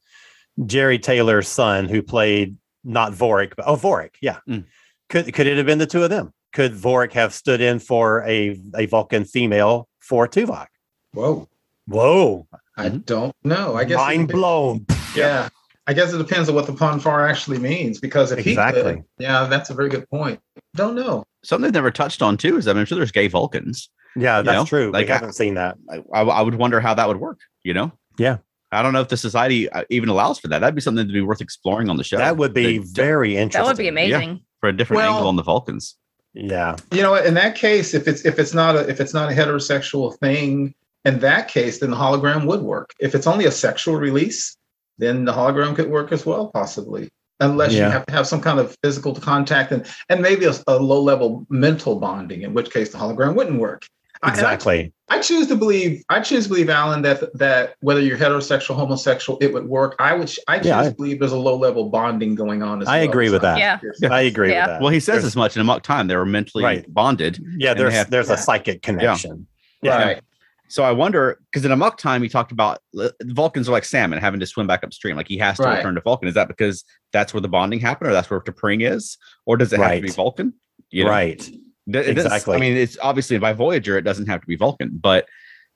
[0.60, 4.38] Jeri Taylor's son, who played not Vorik, but oh Vorik, yeah.
[4.48, 4.66] Mm.
[5.10, 6.34] Could could it have been the two of them?
[6.54, 10.68] Could Vorik have stood in for a a Vulcan female for Tuvok?
[11.14, 11.48] whoa,
[11.88, 12.48] Whoa!
[12.78, 13.06] I Mhm.
[13.06, 13.76] don't know.
[13.76, 14.86] I guess it mind blown.
[15.16, 15.50] Yeah.
[15.88, 18.82] I guess it depends on what the Pon farr actually means, because if he Exactly.
[18.96, 20.40] could, yeah, that's a very good point.
[20.76, 21.24] Don't know.
[21.44, 23.90] Something they've never touched on too is I mean, I'm sure there's gay Vulcans.
[24.16, 24.92] Yeah, that's know, true.
[24.92, 25.78] like, we haven't seen that.
[25.92, 27.40] I, I, I would wonder how that would work.
[27.64, 27.92] You know?
[28.18, 28.38] Yeah.
[28.72, 30.60] I don't know if the society uh, even allows for that.
[30.60, 32.18] That'd be something to be worth exploring on the show.
[32.18, 33.64] That would be The- very interesting.
[33.64, 34.42] that would be amazing.
[34.60, 35.96] for a different Well- angle on the Vulcans.
[36.34, 36.76] Yeah.
[36.92, 39.36] You know, in that case, if it's if it's not a if it's not a
[39.36, 40.74] heterosexual thing,
[41.06, 42.92] in that case, then the hologram would work.
[43.00, 44.58] If it's only a sexual release,
[44.98, 47.10] then the hologram could work as well, possibly.
[47.42, 47.86] Unless Yeah.
[47.88, 51.02] you have to have some kind of physical contact and and maybe a, a low
[51.02, 53.86] level mental bonding, in which case the hologram wouldn't work.
[54.24, 54.94] I- I- Exactly.
[55.10, 56.02] I choose to believe.
[56.10, 59.96] I choose to believe, Alan, that that whether you're heterosexual, homosexual, it would work.
[60.00, 60.34] I would.
[60.48, 62.82] I choose Yeah, I- to believe there's a low level bonding going on.
[62.82, 63.10] As I well.
[63.10, 63.60] agree with So- that.
[63.60, 64.10] Yeah.
[64.10, 64.62] I agree Yeah.
[64.62, 64.82] with that.
[64.82, 66.08] Well, he says There's- as much in Amok Time.
[66.08, 66.86] They were mentally Right.
[66.92, 67.38] bonded.
[67.58, 68.36] Yeah, there's have- there's yeah.
[68.36, 69.46] a psychic connection.
[69.84, 69.98] Yeah.
[70.02, 70.22] Right.
[70.68, 74.20] So I wonder because in Amok Time he talked about uh, Vulcans are like salmon
[74.20, 75.16] having to swim back upstream.
[75.16, 75.78] Like he has to Right.
[75.78, 76.28] return to Vulcan.
[76.28, 79.72] Is that because that's where the bonding happened, or that's where T'Pring is, or does
[79.74, 80.54] it have to be Vulcan?
[80.90, 81.10] You know?
[81.12, 81.40] Right.
[81.40, 82.56] Th- it doesn't- Exactly.
[82.56, 85.28] I mean, it's obviously by Voyager it doesn't have to be Vulcan, but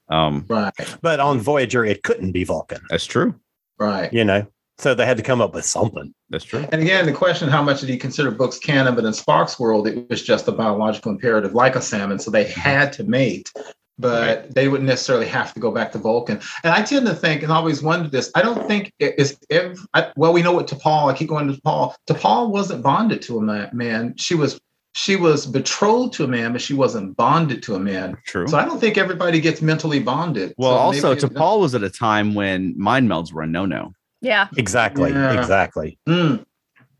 [0.09, 0.73] um, Right.
[1.01, 2.79] But on Voyager, it couldn't be Vulcan.
[2.89, 3.35] that's true.
[3.77, 4.11] Right.
[4.11, 4.47] You know.
[4.79, 6.13] So they had to come up with something.
[6.29, 6.65] That's true.
[6.71, 8.95] And again, the question: How much did he consider books canon?
[8.95, 12.17] But in Spock's world, it was just a biological imperative, like a salmon.
[12.17, 13.51] So they had to mate,
[13.99, 14.55] but right.
[14.55, 16.39] they wouldn't necessarily have to go back to Vulcan.
[16.63, 19.75] And I tend to think, and I always wondered this: I don't think it's every,
[19.93, 21.11] I, well, we know what T'Pol.
[21.11, 21.93] I keep going to T'Pol.
[22.07, 24.15] T'Pol wasn't bonded to a man.
[24.17, 24.59] She was
[24.93, 28.17] she was betrothed to a man, but she wasn't bonded to a man.
[28.25, 28.47] True.
[28.47, 30.53] So I don't think everybody gets mentally bonded.
[30.57, 33.93] Well, so also, T'Pol was at a time when mind melds were a no-no.
[34.21, 34.47] Yeah.
[34.57, 35.11] Exactly.
[35.11, 35.39] Yeah.
[35.39, 35.97] Exactly.
[36.07, 36.43] Mm.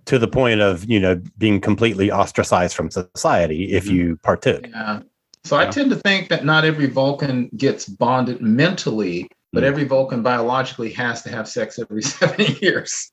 [0.05, 3.95] To the point of, you know, being completely ostracized from society if mm-hmm.
[3.95, 4.67] you partook.
[4.67, 5.01] Yeah.
[5.43, 5.67] So yeah.
[5.67, 9.67] I tend to think that not every Vulcan gets bonded mentally, but mm.
[9.67, 13.11] every Vulcan biologically has to have sex every seven years.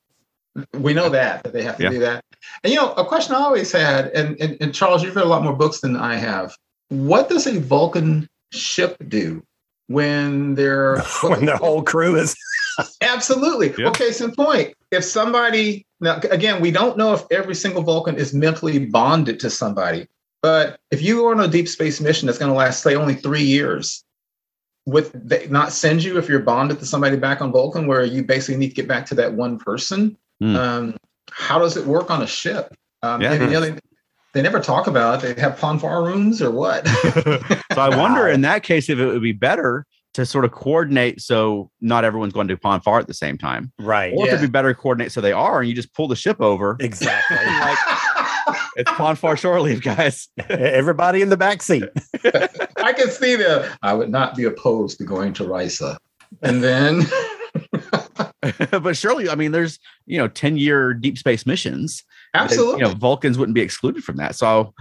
[0.73, 1.89] We know that, that they have to yeah.
[1.89, 2.25] do that.
[2.63, 5.29] And, you know, a question I always had, and, and, and Charles, you've read a
[5.29, 6.55] lot more books than I have.
[6.89, 9.43] What does a Vulcan ship do
[9.87, 12.35] when they're when the whole crew is
[13.01, 13.73] Absolutely.
[13.77, 13.89] Yeah.
[13.89, 14.73] Okay, so point.
[14.91, 19.49] If somebody now again, we don't know if every single Vulcan is mentally bonded to
[19.49, 20.07] somebody,
[20.41, 23.15] but if you are on a deep space mission that's going to last, say, only
[23.15, 24.03] three years,
[24.85, 28.23] with they not send you if you're bonded to somebody back on Vulcan, where you
[28.23, 30.17] basically need to get back to that one person.
[30.41, 30.55] Mm.
[30.55, 30.97] Um,
[31.29, 32.73] how does it work on a ship?
[33.03, 33.33] Um, yeah.
[33.33, 33.79] And, you know, they,
[34.33, 35.35] they never talk about it.
[35.35, 36.87] They have Pon farr rooms or what?
[37.73, 41.21] so I wonder in that case if it would be better to sort of coordinate
[41.21, 43.71] so not everyone's going to Pon farr at the same time.
[43.79, 44.13] Right.
[44.15, 44.33] Or yeah.
[44.33, 46.41] if it'd be better to coordinate so they are and you just pull the ship
[46.41, 46.77] over.
[46.79, 47.37] Exactly.
[47.45, 47.77] like,
[48.75, 50.29] it's Pon farr shore leave, guys.
[50.49, 51.83] Everybody in the back seat.
[52.77, 53.69] I can see them.
[53.81, 55.97] I would not be opposed to going to Risa.
[56.41, 57.03] And then
[58.81, 62.03] but surely, I mean, there's you know, 10 year deep space missions.
[62.33, 62.81] Absolutely.
[62.81, 64.35] you know, Vulcans wouldn't be excluded from that.
[64.35, 64.73] So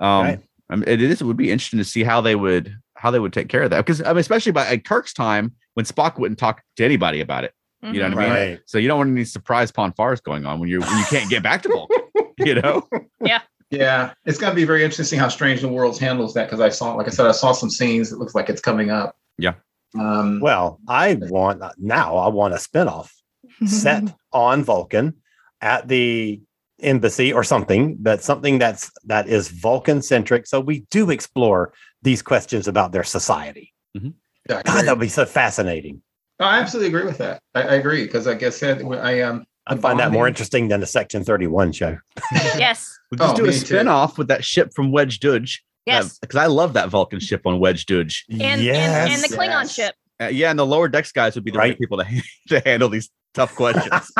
[0.00, 0.40] um right.
[0.70, 3.18] I mean, it is it would be interesting to see how they would how they
[3.18, 6.18] would take care of that because I mean, especially by at Kirk's time when Spock
[6.18, 7.52] wouldn't talk to anybody about it.
[7.92, 8.30] You know what I mean?
[8.30, 8.60] Right.
[8.64, 11.28] So you don't want any surprise Pon farrs going on when you when you can't
[11.28, 11.98] get back to Vulcan.
[12.38, 12.88] you know?
[13.20, 13.42] Yeah.
[13.70, 16.68] Yeah, it's going to be very interesting how Strange New Worlds handles that because I
[16.68, 18.12] saw, like I said, I saw some scenes.
[18.12, 19.16] It looks like it's coming up.
[19.36, 19.54] Yeah.
[19.98, 22.16] Um, well, I want now.
[22.16, 23.10] I want a spinoff
[23.66, 25.14] set on Vulcan
[25.60, 26.40] at the
[26.80, 30.46] embassy or something, but something that's that is Vulcan centric.
[30.46, 33.72] So we do explore these questions about their society.
[33.96, 34.10] Mm-hmm.
[34.48, 36.02] Yeah, God, that would be so fascinating.
[36.40, 37.40] I absolutely agree with that.
[37.54, 40.80] I, I agree because, like I said, I um, I find that more interesting than
[40.80, 41.98] the Section Thirty One show.
[42.32, 45.64] yes, we'll just oh, do a spin off with that ship from Wedge Dudge.
[45.86, 48.24] Yes, because uh, I love that Vulcan ship on Wedge Dudge.
[48.30, 48.76] And, yes.
[48.76, 49.74] and, and the Klingon yes.
[49.74, 49.94] ship.
[50.20, 52.60] Uh, yeah, and the lower decks guys would be the right, right people to, to
[52.60, 54.10] handle these tough questions.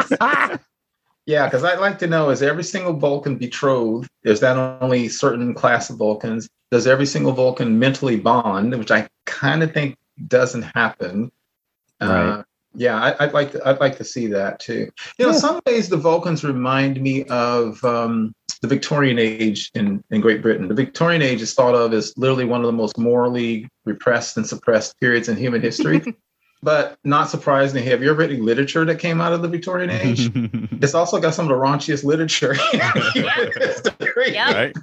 [1.26, 4.09] Yeah, because I'd like to know is every single Vulcan betrothed?
[4.24, 6.48] Is that only certain class of Vulcans?
[6.70, 9.96] Does every single Vulcan mentally bond, which I kind of think
[10.28, 11.33] doesn't happen?
[12.00, 12.28] Uh, right.
[12.28, 12.42] Uh,
[12.75, 13.69] yeah, I, would like to.
[13.69, 14.91] I'd like to see that too.
[15.19, 15.39] You know, yeah.
[15.39, 20.69] some ways the Vulcans remind me of um, the Victorian age in in Great Britain.
[20.69, 24.47] The Victorian age is thought of as literally one of the most morally repressed and
[24.47, 26.03] suppressed periods in human history.
[26.65, 29.91] But not surprisingly, have you ever read any literature that came out of the Victorian
[29.91, 30.31] age?
[30.81, 32.57] it's also got some of the raunchiest literature.
[34.33, 34.51] yeah.
[34.51, 34.75] Right.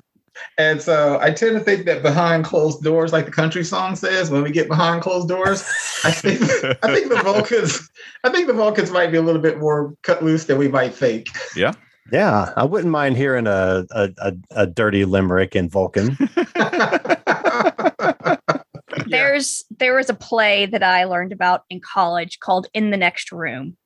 [0.58, 4.30] And so I tend to think that behind closed doors, like the country song says,
[4.30, 5.64] when we get behind closed doors,
[6.04, 6.42] I think
[6.84, 7.90] I think the Vulcans,
[8.24, 10.94] I think the Vulcans might be a little bit more cut loose than we might
[10.94, 11.28] think.
[11.56, 11.74] Yeah.
[12.12, 16.18] Yeah, I wouldn't mind hearing a a, a, a dirty limerick in Vulcan.
[19.08, 23.32] there's there was a play that I learned about in college called In the Next
[23.32, 23.78] Room.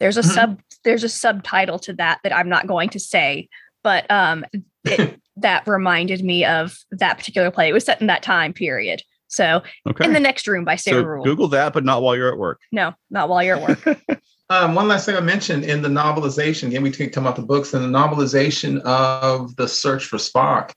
[0.00, 0.30] There's a mm-hmm.
[0.30, 3.48] sub there's a subtitle to that that I'm not going to say,
[3.82, 4.44] but um
[4.84, 7.68] it, that reminded me of that particular play.
[7.68, 9.02] It was set in that time period.
[9.28, 10.04] So okay.
[10.04, 11.24] in the next room by Sarah so Ruhl.
[11.24, 12.60] Google that, but not while you're at work.
[12.72, 14.20] No, not while you're at work.
[14.50, 17.42] um, one last thing I mentioned in the novelization, again, we can talk about the
[17.42, 20.72] books and the novelization of the search for Spock.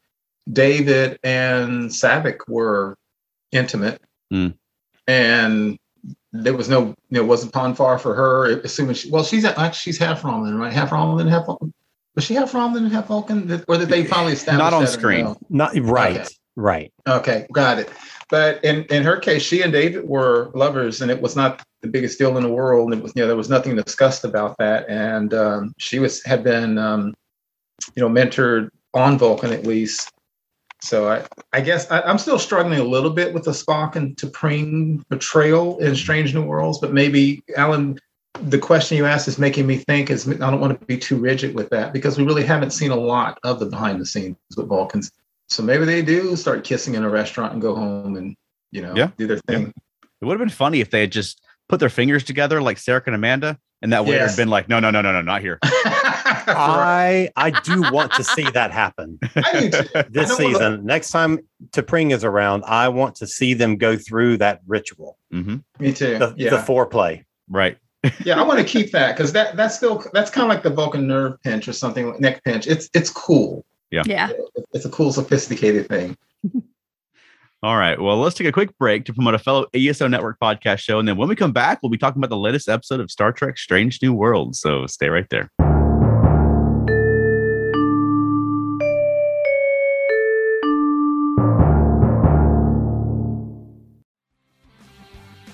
[0.52, 2.98] David and Saavik were
[3.52, 4.02] intimate,
[4.34, 4.54] mm.
[5.08, 5.78] and
[6.32, 8.60] there was no, you know, it wasn't Pon farr for her.
[8.62, 10.74] Assuming she, well, she's actually she's half Romulan, right?
[10.74, 11.72] Half Romulan, half Vulcan.
[12.20, 15.38] Was she half Romulan and half Vulcan, or did they finally establish not on screen?
[15.50, 16.28] Not right, okay.
[16.58, 16.94] right.
[17.08, 17.90] Okay, got it.
[18.30, 21.88] But in, in her case, she and David were lovers, and it was not the
[21.88, 22.92] biggest deal in the world.
[22.92, 26.44] It was, you know, there was nothing discussed about that, and um, she was had
[26.44, 27.14] been, um,
[27.96, 30.12] you know, mentored on Vulcan at least
[30.82, 34.16] so I, I guess I, am still struggling a little bit with the Spock and
[34.16, 38.00] T'Pring betrayal in Strange New Worlds, but maybe Alan,
[38.42, 40.10] the question you asked is making me think.
[40.10, 42.92] Is I don't want to be too rigid with that because we really haven't seen
[42.92, 45.12] a lot of the behind the scenes with Vulcans.
[45.48, 48.36] So maybe they do start kissing in a restaurant and go home and
[48.72, 49.10] you know yeah.
[49.18, 49.62] do their thing.
[49.62, 49.72] Yeah.
[50.22, 53.08] It would have been funny if they had just put their fingers together like Sarek
[53.08, 54.32] and Amanda, and that waiter Yes.
[54.32, 55.60] had been like, no, no, no, no, no, not here.
[55.64, 60.86] I I do want to see that happen I this I don't wanna- season.
[60.86, 61.40] Next time
[61.72, 66.18] T'Pring is around, I want to see them go through that ritual, hmm Me too.
[66.20, 66.50] the, yeah.
[66.52, 67.24] the foreplay.
[67.50, 67.78] Right.
[68.24, 70.70] Yeah, I want to keep that because that that's still that's kind of like the
[70.70, 72.68] Vulcan nerve pinch or something, neck pinch.
[72.68, 73.66] It's it's cool.
[73.92, 74.04] Yeah.
[74.06, 74.30] Yeah,
[74.74, 76.18] it's a cool, sophisticated thing.
[77.62, 78.00] All right.
[78.00, 80.98] Well, let's take a quick break to promote a fellow ESO Network podcast show.
[80.98, 83.34] And then when we come back, we'll be talking about the latest episode of Star
[83.34, 84.62] Trek Strange New Worlds.
[84.62, 85.52] So stay right there.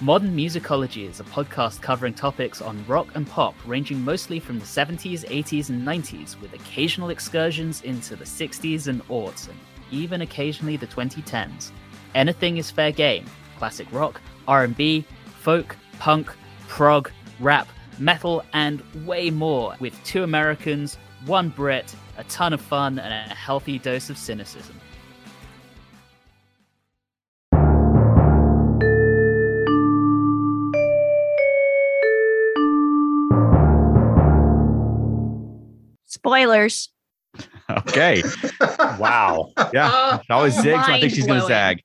[0.05, 4.65] Modern Musicology is a podcast covering topics on rock and pop, ranging mostly from the
[4.65, 9.57] 70s, 80s, and 90s, with occasional excursions into the 60s and aughts, and
[9.89, 11.71] even occasionally the 2010s.
[12.13, 13.25] Anything is fair game:
[13.57, 15.03] classic rock, R&B,
[15.39, 16.31] folk, punk,
[16.67, 19.75] prog, rap, metal, and way more.
[19.79, 24.79] With two Americans, one Brit, a ton of fun, and a healthy dose of cynicism.
[36.25, 36.89] Spoilers.
[37.69, 38.23] Okay.
[38.99, 39.51] Wow.
[39.73, 40.19] Yeah.
[40.25, 40.65] She always zigs.
[40.73, 41.83] when I think she's going to zag.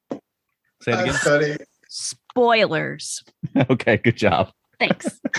[0.83, 1.07] Say it again.
[1.09, 1.57] That's funny.
[1.89, 3.23] Spoilers.
[3.71, 3.97] okay.
[3.99, 4.51] Good job.
[4.79, 5.21] Thanks.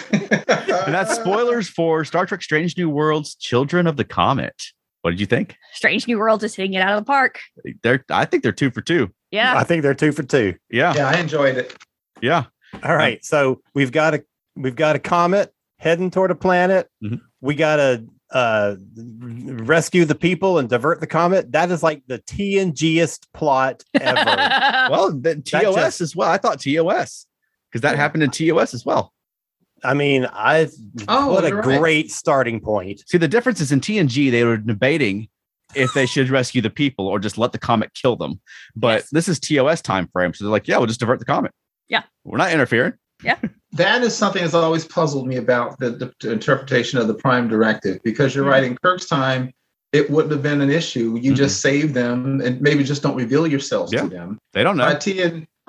[0.84, 4.56] And that's spoilers for Star Trek Strange New Worlds Children of the Comet.
[5.02, 5.56] What did you think?
[5.74, 7.40] Strange New Worlds is hitting it out of the park.
[7.84, 9.12] They're, I think they're two for two.
[9.30, 9.56] Yeah.
[9.56, 10.56] I think they're two for two.
[10.72, 10.94] Yeah.
[10.96, 11.76] Yeah, I enjoyed it.
[12.22, 12.46] Yeah.
[12.84, 13.24] All right.
[13.24, 14.24] So we've got a
[14.56, 16.90] we've got a comet heading toward a planet.
[17.04, 17.22] Mhm.
[17.42, 21.52] We got to uh, rescue the people and divert the comet.
[21.52, 24.90] That is like the TNGest plot ever.
[24.92, 26.30] Well, then TOS just- as well.
[26.30, 27.28] I thought TOS
[27.70, 29.14] because that happened in TOS as well.
[29.84, 30.70] I mean, I
[31.08, 31.80] Oh, what a you're right.
[31.80, 33.02] great starting point.
[33.08, 35.28] See, the difference is in TNG, they were debating
[35.74, 38.42] if they should rescue the people or just let the comet kill them.
[38.76, 39.10] But Yes.
[39.12, 40.34] this is TOS time frame.
[40.34, 41.52] So they're like, yeah, we'll just divert the comet.
[41.88, 42.04] Yeah.
[42.26, 42.94] We're not interfering.
[43.74, 48.00] That is something that's always puzzled me about the, the, interpretation of the Prime Directive
[48.04, 48.50] because you're Mhm.
[48.50, 48.64] right.
[48.66, 49.54] In Kirk's time,
[49.94, 51.18] it wouldn't have been an issue.
[51.22, 54.02] You just save them and maybe just don't reveal yourselves Yeah.
[54.04, 54.40] to them.
[54.52, 54.86] They don't know.
[54.86, 54.96] By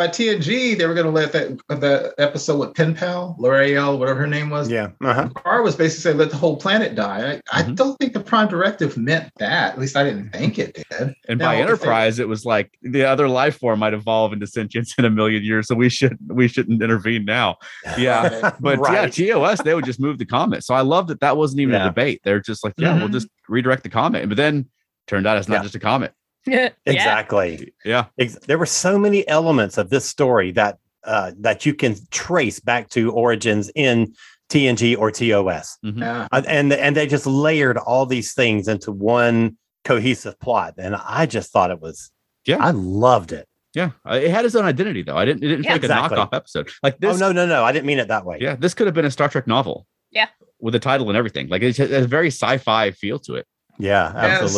[0.02, 4.18] by TNG, they were going to let that the episode with Pen Pal, L'Oreal, whatever
[4.20, 4.68] her name was.
[4.68, 4.88] Yeah.
[5.00, 5.28] Uh-huh.
[5.28, 7.40] Picard was basically saying let the whole planet die.
[7.52, 7.76] I, I Mhm.
[7.76, 9.74] don't think the Prime Directive meant that.
[9.74, 11.14] At least I didn't think it did.
[11.28, 14.32] and Now, by if they- Enterprise, it was like the other life form might evolve
[14.32, 15.68] into sentience in a million years.
[15.68, 17.58] So we should we shouldn't intervene now.
[17.96, 18.50] Yeah.
[18.58, 19.14] But Right.
[19.16, 20.64] yeah, TOS, they would just move the comet.
[20.64, 21.84] So I love that that wasn't even Yeah.
[21.84, 22.20] a debate.
[22.24, 23.12] They're just like, yeah, we'll Mhm.
[23.12, 24.28] just redirect the comet.
[24.28, 24.66] But then
[25.06, 25.62] turned out it's not Yeah.
[25.62, 26.12] just a comet.
[26.46, 26.70] yeah.
[26.86, 27.72] Exactly.
[27.84, 28.06] Yeah.
[28.46, 32.88] There were so many elements of this story that uh, that you can trace back
[32.90, 34.14] to origins in
[34.50, 35.98] TNG or TOS, Mhm.
[36.00, 36.28] Yeah.
[36.30, 41.26] Uh, and and they just layered all these things into one cohesive plot, and I
[41.26, 42.10] just thought it was,
[42.46, 42.58] Yeah.
[42.60, 43.48] I loved it.
[43.74, 43.90] Yeah.
[44.08, 45.16] Uh, It had its own identity though.
[45.16, 46.18] I didn't it didn't Yeah, feel like exactly.
[46.18, 46.70] a knockoff episode.
[46.82, 48.38] Like this oh no, no, no, I didn't mean it that way.
[48.40, 49.86] Yeah, this could have been a Star Trek novel.
[50.10, 50.28] Yeah.
[50.60, 51.48] With a title and everything.
[51.48, 53.46] Like it has a very sci-fi feel to it.
[53.78, 54.54] yeah, Yes.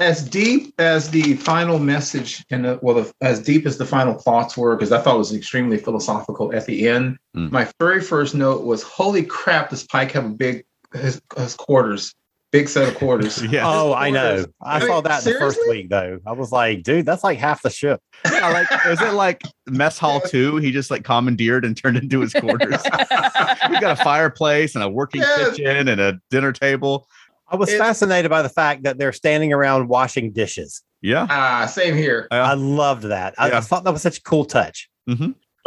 [0.00, 0.06] Absolutely.
[0.06, 4.56] as deep as the final message and well, the, as deep as the final thoughts
[4.56, 7.18] were, because I thought it was extremely philosophical at the end.
[7.36, 7.50] Mm.
[7.50, 9.70] My very first note was, "Holy crap!
[9.70, 12.14] Does Pike have a big his, his quarters,
[12.52, 13.64] big set of quarters?" Yeah.
[13.66, 14.44] Oh, I know.
[14.62, 15.82] I Wait, saw that in the first seriously?
[15.82, 16.18] week though.
[16.26, 18.00] I was like, dude, that's like half the ship.
[18.24, 20.56] Yeah, like is it like mess hall two?
[20.56, 22.82] He just like commandeered and turned into his quarters.
[23.70, 25.56] we got a fireplace and a working Yes.
[25.56, 27.06] kitchen and a dinner table.
[27.54, 30.82] I was It- fascinated by the fact that they're standing around washing dishes.
[31.02, 31.26] Yeah.
[31.30, 32.26] Ah, same here.
[32.32, 32.42] Yeah.
[32.44, 33.34] I loved that.
[33.38, 33.58] I, Yeah.
[33.58, 34.88] I thought that was such a cool touch.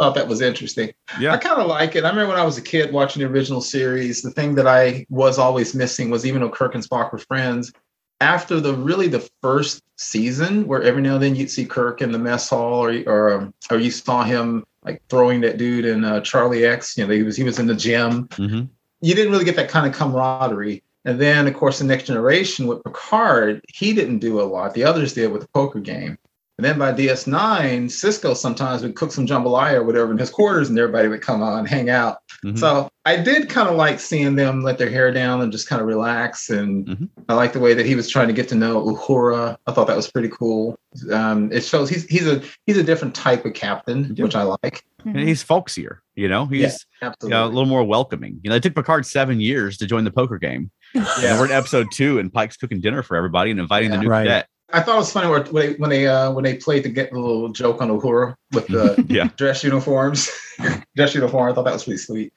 [0.00, 0.92] Thought that was interesting.
[1.18, 1.32] Yeah.
[1.32, 2.04] I kind of like it.
[2.04, 4.22] I remember when I was a kid watching the original series.
[4.22, 7.72] The thing that I was always missing was even though Kirk and Spock were friends,
[8.20, 12.12] after the really the first season, where every now and then you'd see Kirk in
[12.12, 16.04] the mess hall, or or um, or you saw him like throwing that dude in
[16.04, 16.96] uh, Charlie X.
[16.98, 18.28] You know, he was he was in the gym.
[18.36, 18.62] hmm
[19.00, 20.82] You didn't really get that kind of camaraderie.
[21.08, 24.74] And then, of course, the next generation with Picard, he didn't do a lot.
[24.74, 26.18] The others did with the poker game.
[26.58, 30.68] And then by DS9, Sisko sometimes would cook some jambalaya or whatever in his quarters,
[30.68, 32.18] and everybody would come on and hang out.
[32.44, 32.58] Mhm.
[32.58, 35.80] So I did kind of like seeing them let their hair down and just kind
[35.80, 36.50] of relax.
[36.50, 37.08] And Mhm.
[37.28, 39.56] I like the way that he was trying to get to know Uhura.
[39.68, 40.76] I thought that was pretty cool.
[41.12, 44.24] Um, it shows he's he's a he's a different type of captain, Yeah.
[44.24, 44.82] which I like.
[45.04, 48.40] And he's folksier, you know, he's Yeah, you know, a little more welcoming.
[48.42, 50.72] You know, it took Picard seven years to join the poker game.
[50.94, 51.38] Yeah.
[51.38, 54.24] we're in episode two, and Pike's cooking dinner for everybody and inviting the new Right.
[54.24, 54.48] cadet.
[54.72, 57.10] I thought it was funny when they when they uh, when they played to get
[57.10, 59.28] the little joke on Uhura with the Yeah.
[59.36, 60.30] dress uniforms,
[60.96, 61.50] dress uniform.
[61.50, 62.32] I thought that was pretty sweet.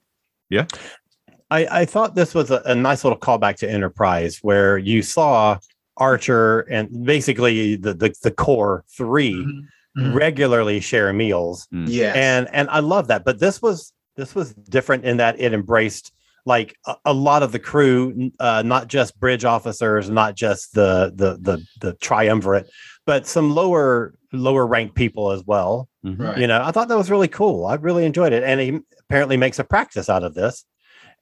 [0.49, 0.65] Yeah,
[1.49, 5.57] I, I thought this was a, a nice little callback to Enterprise where you saw
[5.97, 9.67] Archer and basically the the, the core 3
[9.97, 10.15] Mhm.
[10.15, 11.67] regularly share meals.
[11.71, 13.25] Yeah, And and I love that.
[13.25, 16.13] But this was this was different in that it embraced
[16.45, 21.11] like a, a lot of the crew, uh, not just bridge officers, not just the
[21.15, 22.69] the the the triumvirate,
[23.05, 25.89] but some lower lower ranked people as well.
[26.05, 26.19] Mhm.
[26.19, 26.37] right.
[26.37, 27.65] You know, I thought that was really cool.
[27.65, 28.43] I really enjoyed it.
[28.43, 28.79] And he
[29.09, 30.65] apparently makes a practice out of this.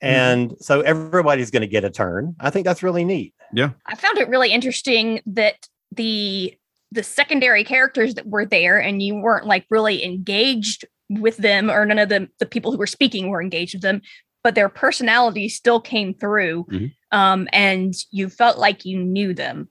[0.02, 2.36] And so everybody's going to get a turn.
[2.40, 3.34] I think that's really neat.
[3.52, 3.72] Yeah.
[3.86, 6.56] I found it really interesting that the
[6.92, 11.86] the secondary characters that were there and you weren't like really engaged with them or
[11.86, 14.02] none of the the people who were speaking were engaged with them
[14.44, 16.94] but their personality still came through Mhm.
[17.12, 19.70] um and you felt like you knew them.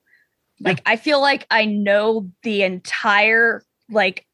[0.60, 4.26] Like i feel like i know the entire like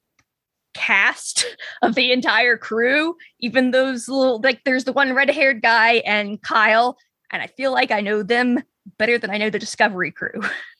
[0.72, 1.44] cast
[1.82, 6.96] of the entire crew even those little like there's the one red-haired guy and kyle
[7.30, 8.58] and i feel like i know them
[8.98, 10.40] better than i know the discovery crew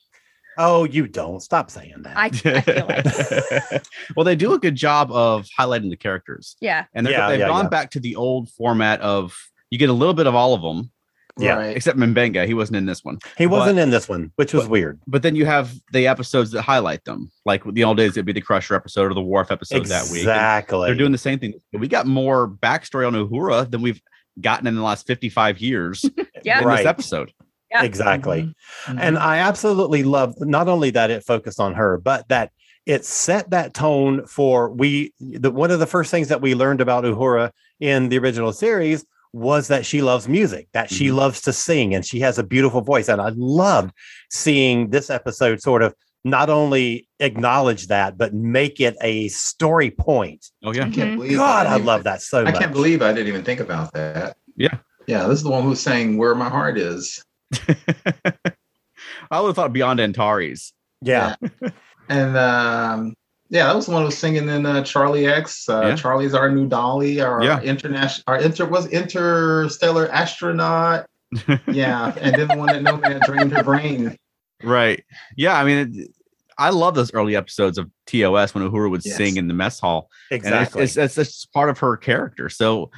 [0.59, 2.17] Oh, you don't stop saying that.
[2.17, 3.85] I, I feel like
[4.17, 7.41] well, they do a good job of highlighting the characters, yeah and they're, Yeah, they've
[7.41, 7.69] yeah, gone yeah.
[7.71, 9.37] back to the old format of
[9.71, 10.91] you get a little bit of all of them,
[11.39, 11.55] Yeah.
[11.57, 11.77] Right.
[11.77, 12.47] except Mbenga.
[12.47, 15.01] He wasn't in this one, he wasn't in this one, which was but- weird.
[15.07, 18.13] but then you have the episodes that highlight them, like the old days.
[18.13, 20.21] It'd be the Crusher episode or the Worf episode that week.
[20.21, 20.87] Exactly.
[20.87, 21.55] They're doing the same thing.
[21.73, 24.01] We got more backstory on Uhura than we've
[24.41, 26.05] gotten in the last fifty-five years
[26.45, 26.79] yeah in Right.
[26.79, 27.33] this episode.
[27.75, 27.83] Yeah.
[27.83, 28.55] exactly.
[28.87, 28.99] Mhm.
[29.01, 32.51] And I absolutely love not only that it focused on her, but that
[32.87, 35.13] it set that tone for we.
[35.21, 37.51] The, one of the first things that we learned about Uhura
[37.81, 41.15] in the original series was that she loves music, that she Mhm.
[41.17, 43.09] loves to sing, and she has a beautiful voice.
[43.09, 43.91] And I loved
[44.31, 45.95] seeing this episode sort of
[46.25, 50.47] not only acknowledge that, but make it a story point.
[50.63, 51.17] Oh yeah, I can't Mhm.
[51.17, 52.59] believe God, I didn't love even- that so I much.
[52.61, 54.37] can't believe I didn't even think about that.
[54.57, 54.77] Yeah.
[55.07, 57.23] Yeah, this is the one who's saying where my heart is.
[59.31, 60.73] I would have thought Beyond Antares.
[61.03, 61.35] Yeah,
[62.09, 63.15] And um
[63.51, 65.69] yeah, that was the one who was singing in uh, Charlie X.
[65.69, 65.97] Uh, Yeah.
[65.97, 67.61] Charlie's our new Dolly, our Yeah.
[67.61, 71.07] international, our inter was interstellar astronaut.
[71.67, 74.17] Yeah, and then the one that Nomad drained her brain.
[74.63, 75.05] Right.
[75.37, 75.59] Yeah.
[75.59, 76.11] I mean, it,
[76.57, 79.17] I love those early episodes of TOS when Uhura would Yes.
[79.17, 80.09] sing in the mess hall.
[80.31, 80.81] exactly.
[80.81, 82.49] And it's, it's, it's just part of her character.
[82.49, 82.91] So,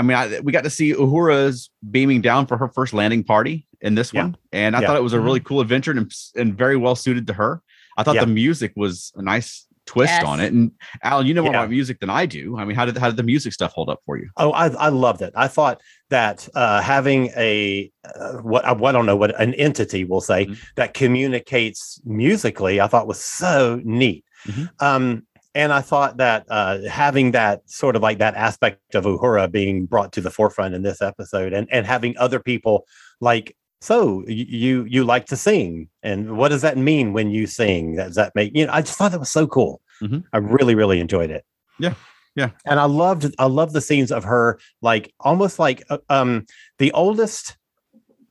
[0.00, 3.66] I mean, I, we got to see Uhura's beaming down for her first landing party
[3.82, 4.22] in this Yeah.
[4.22, 4.36] one.
[4.50, 4.86] And I Yeah.
[4.86, 7.60] thought it was a really cool adventure and, and very well suited to her.
[7.98, 8.22] I thought Yeah.
[8.24, 10.24] the music was a nice twist Yes.
[10.24, 10.54] on it.
[10.54, 10.70] And
[11.02, 11.58] Alan, you know more Yeah.
[11.60, 12.56] about music than I do.
[12.56, 14.30] I mean, how did, how did the music stuff hold up for you?
[14.38, 15.34] Oh, I, I loved it.
[15.36, 20.04] I thought that uh, having a uh, what I, I don't know what an entity
[20.04, 20.56] will say Mhm.
[20.76, 24.24] that communicates musically, I thought was so neat.
[24.46, 24.70] Mhm.
[24.80, 29.50] Um, and I thought that uh, having that sort of like that aspect of Uhura
[29.50, 32.86] being brought to the forefront in this episode, and and having other people
[33.20, 33.56] like.
[33.82, 37.96] So you you like to sing, and what does that mean when you sing?
[37.96, 38.72] Does that make you know?
[38.72, 39.80] I just thought that was so cool.
[40.02, 40.22] Mhm.
[40.34, 41.46] I really really enjoyed it.
[41.78, 41.94] Yeah.
[42.36, 42.50] Yeah.
[42.66, 46.44] And I loved I love the scenes of her like almost like uh, um
[46.78, 47.56] the oldest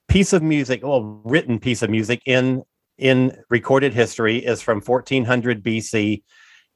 [0.07, 2.61] piece of music, well written piece of music in
[2.99, 6.21] in recorded history is from 1400 BC.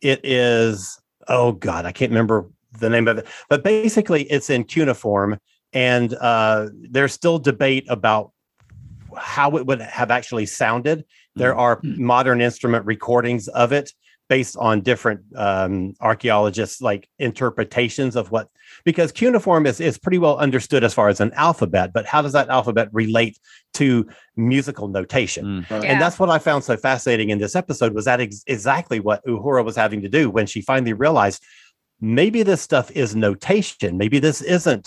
[0.03, 2.49] It is oh god, I can't remember
[2.79, 5.39] the name of it, but basically it's in cuneiform
[5.71, 8.31] and uh there's still debate about
[9.17, 11.05] how it would have actually sounded.
[11.35, 13.91] There are modern instrument recordings of it
[14.35, 15.73] based on different um,
[16.09, 18.45] archaeologists like interpretations of what
[18.89, 22.33] because cuneiform is, is pretty well understood as far as an alphabet but how does
[22.33, 23.35] that alphabet relate
[23.79, 23.85] to
[24.53, 25.69] musical notation Mm.
[25.69, 25.83] Right.
[25.83, 25.89] Yeah.
[25.91, 29.19] and that's what i found so fascinating in this episode was that ex- exactly what
[29.33, 31.39] uhura was having to do when she finally realized
[32.19, 34.85] maybe this stuff is notation maybe this isn't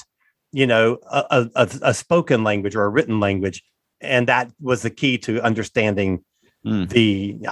[0.60, 3.58] you know a, a, a spoken language or a written language
[4.00, 6.10] and that was the key to understanding
[6.64, 6.88] Mm.
[6.96, 7.06] the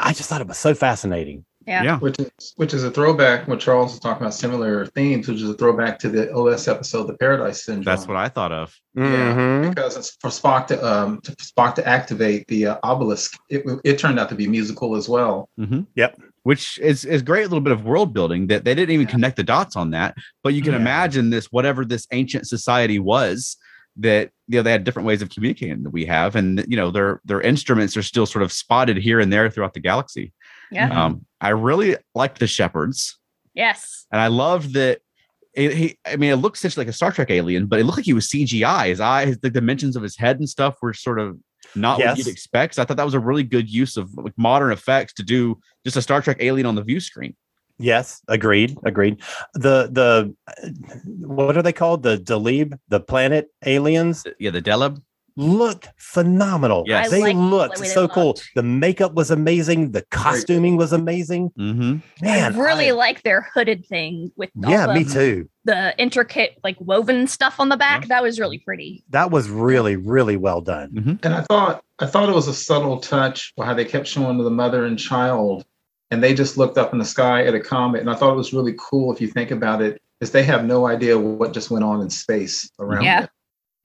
[0.09, 1.83] i just thought it was so fascinating Yeah.
[1.83, 1.99] Yeah.
[1.99, 3.49] Which is which is a throwback.
[3.49, 7.07] What Charles was talking about similar themes, which is a throwback to the OS episode,
[7.07, 7.85] the Paradise Syndrome.
[7.85, 8.75] That's what I thought of.
[8.95, 9.35] Yeah.
[9.35, 9.69] Mhm.
[9.71, 13.33] because it's for Spock to um to Spock to activate the uh, obelisk.
[13.49, 15.49] It it turned out to be musical as well.
[15.59, 15.87] Mhm.
[15.97, 16.19] Yep.
[16.43, 17.41] Which is is great.
[17.43, 19.13] A little bit of world building that they didn't even Yeah.
[19.13, 20.15] connect the dots on that.
[20.43, 20.81] But you can Yeah.
[20.81, 23.57] imagine this whatever this ancient society was
[23.97, 26.91] that you know they had different ways of communicating that we have, and you know
[26.91, 30.33] their their instruments are still sort of spotted here and there throughout the galaxy.
[30.71, 31.05] Yeah.
[31.05, 33.19] Um, I really liked the shepherds,
[33.55, 34.07] Yes.
[34.13, 35.01] and I loved that.
[35.55, 37.99] It, he, I mean, it looks essentially like a Star Trek alien, but it looked
[37.99, 38.89] like he was CGI.
[38.89, 41.39] His eyes, the dimensions of his head and stuff were sort of
[41.77, 42.19] not what Yes.
[42.19, 42.75] you'd expect.
[42.75, 45.61] So I thought that was a really good use of like modern effects to do
[45.85, 47.37] just a Star Trek alien on the view screen.
[47.79, 49.21] Yes, agreed, agreed.
[49.55, 50.35] The the
[51.27, 52.03] what are they called?
[52.03, 55.01] The Delib, the planet aliens Yeah, the Deleb.
[55.37, 56.85] looked phenomenal.
[56.87, 57.11] Yes.
[57.11, 58.39] They like looked way they so cool.
[58.55, 59.91] The makeup was amazing.
[59.91, 61.51] The costuming was amazing.
[61.59, 61.99] Mm-hmm.
[62.25, 65.49] Man, I really I- like their hooded thing with all yeah, the, me too.
[65.65, 68.07] the intricate like woven stuff on the back.
[68.07, 69.03] That was really pretty.
[69.11, 71.19] That was really, really well done.
[71.25, 74.51] And I thought I thought it was a subtle touch how they kept showing the
[74.51, 75.65] mother and child,
[76.11, 78.01] and they just looked up in the sky at a comet.
[78.01, 80.65] And I thought it was really cool if you think about it, is they have
[80.65, 83.21] no idea what just went on in space around Yeah.
[83.23, 83.29] them.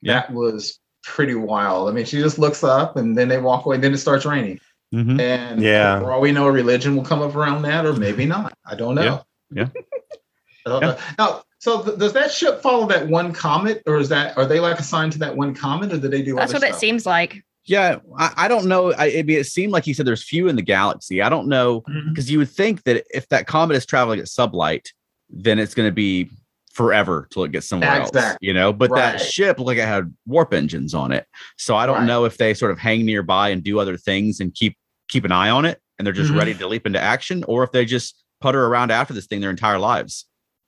[0.03, 1.89] That was pretty wild.
[1.89, 4.25] I mean, she just looks up and then they walk away, and then it starts
[4.25, 4.59] raining.
[4.93, 5.19] Mm-hmm.
[5.19, 5.99] And Yeah.
[5.99, 8.53] for all we know, a religion will come up around that, or maybe not.
[8.65, 9.23] I don't know.
[9.51, 9.67] Yeah.
[10.65, 10.97] I don't know.
[11.17, 14.59] Now, so th- does that ship follow that one comet, or is that are they
[14.59, 16.35] like assigned to that one comet, or do they do?
[16.35, 17.43] That's other what it seems like.
[17.69, 18.93] Yeah, I, I don't know.
[18.93, 21.21] I, it, it seemed like he said there's few in the galaxy.
[21.21, 24.87] I don't know because you would think that if that comet is traveling at sublight,
[25.29, 26.29] then it's going to be
[26.73, 28.35] forever till it gets somewhere else.
[28.41, 31.85] You know, but that ship looked like it had warp engines on it, so I
[31.85, 32.05] don't Right.
[32.07, 34.75] know if they sort of hang nearby and do other things and keep
[35.07, 36.37] keep an eye on it, and they're just Mhm.
[36.39, 39.49] ready to leap into action, or if they just putter around after this thing their
[39.51, 40.25] entire lives.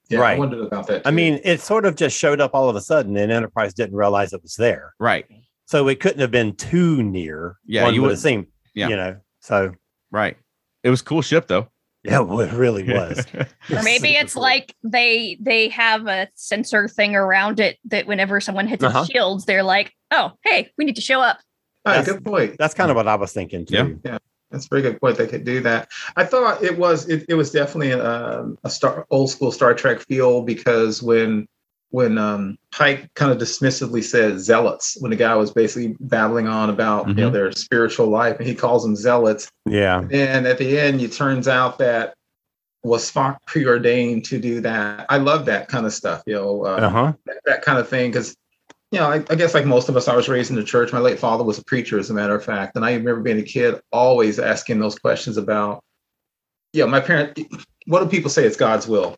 [0.10, 0.40] Yeah, I Right.
[0.40, 1.02] wondered about that.
[1.06, 3.96] I mean, it sort of just showed up all of a sudden, and Enterprise didn't
[3.96, 4.94] realize it was there.
[5.00, 5.26] Right.
[5.72, 7.56] So it couldn't have been too near.
[7.66, 8.48] Yeah, one you would would- have seemed.
[8.74, 8.90] yeah.
[8.90, 9.18] you know.
[9.40, 9.74] So
[10.12, 10.36] Right.
[10.84, 11.70] It was a cool ship though.
[12.04, 13.26] yeah, it really was.
[13.72, 14.42] Or maybe it's cool.
[14.44, 19.00] like they they have a sensor thing around it that whenever someone hits Uh-huh.
[19.04, 21.38] its shields, they're like, "Oh, hey, we need to show up."
[21.86, 22.56] All right, that's- good point.
[22.60, 24.00] That's kind of what I was thinking too.
[24.04, 24.18] Yeah.
[24.50, 25.18] That's a very good point.
[25.18, 25.88] They could do that.
[26.18, 30.02] I thought it was it, it was definitely a, a star old school Star Trek
[30.02, 31.48] feel because when
[31.92, 36.70] when um, Pike kind of dismissively says zealots when the guy was basically babbling on
[36.70, 37.34] about you know Mhm.
[37.34, 40.00] their spiritual life and he calls them zealots Yeah.
[40.12, 42.14] and at the end it turns out that
[42.84, 45.06] was Spock preordained to do that.
[45.08, 46.66] I love that kind of stuff, you know.
[46.66, 47.14] Uh, Uh huh.
[47.28, 48.36] that, that kind of thing because
[48.92, 50.92] you know I, I guess like most of us i was raised in the church
[50.92, 53.40] my late father was a preacher as a matter of fact and i remember being
[53.40, 55.82] a kid always asking those questions about
[56.74, 57.40] yeah my parent
[57.88, 59.16] what do people say it's god's will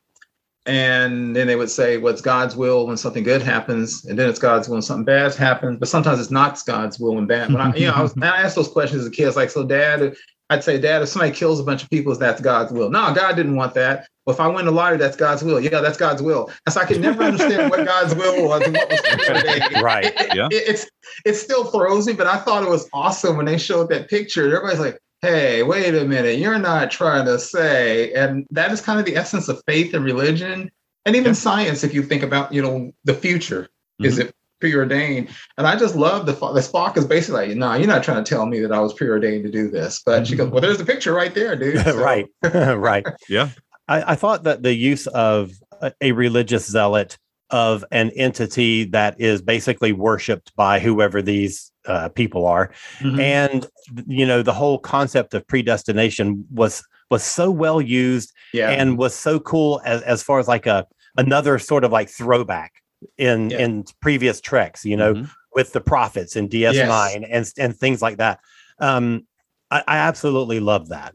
[0.66, 4.40] and then they would say what's god's will when something good happens and then it's
[4.40, 7.62] god's will when something bad happens but sometimes it's not god's will when bad when
[7.62, 9.66] i you know i was i asked those questions as a kid it's like so
[9.66, 10.16] dad
[10.52, 13.36] i'd say dad if somebody kills a bunch of people that's god's will no god
[13.36, 15.60] didn't want that well, if I win the lottery, that's God's will.
[15.60, 16.50] Yeah, that's God's will.
[16.66, 19.02] And so I could never understand what God's will was and what was.
[19.82, 20.06] Right.
[20.06, 20.48] It- Yeah.
[20.50, 20.88] it- it's
[21.26, 24.46] it still throws me, but I thought it was awesome when they showed that picture.
[24.46, 29.00] Everybody's like, "Hey, wait a minute, you're not trying to say," and that is kind
[29.00, 30.70] of the essence of faith and religion,
[31.06, 31.34] and even Yeah.
[31.48, 31.84] science.
[31.84, 33.70] If you think about, you know, the future,
[34.02, 34.22] is Mhm.
[34.26, 35.30] it preordained?
[35.58, 38.30] And I just love the the Spock is basically like, "No, you're not trying to
[38.30, 40.86] tell me that I was preordained to do this." But she goes, "Well, there's the
[40.86, 42.28] picture right there, dude." So- right.
[42.78, 43.06] right.
[43.30, 43.50] Yeah.
[43.88, 45.52] I, I thought that the use of
[45.82, 47.18] a, a religious zealot
[47.50, 52.72] of an entity that is basically worshipped by whoever these uh, people are,
[53.02, 53.20] Mhm.
[53.20, 53.68] and
[54.08, 59.14] you know the whole concept of predestination was was so well used yeah, and was
[59.16, 60.86] so cool as, as far as like a
[61.18, 62.72] another sort of like throwback
[63.18, 63.60] in Yeah.
[63.60, 65.30] in previous treks you know Mhm.
[65.54, 68.40] with the prophets and ds9 and and things like that
[68.80, 69.28] um
[69.70, 71.14] I, I absolutely love that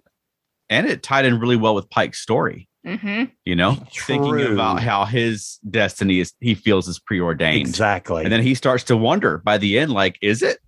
[0.70, 2.68] And it tied in really well with Pike's story.
[2.84, 7.68] Hmm You know, thinking about how his destiny is he feels is preordained.
[7.68, 10.58] exactly And then he starts to wonder by the end, like, is it?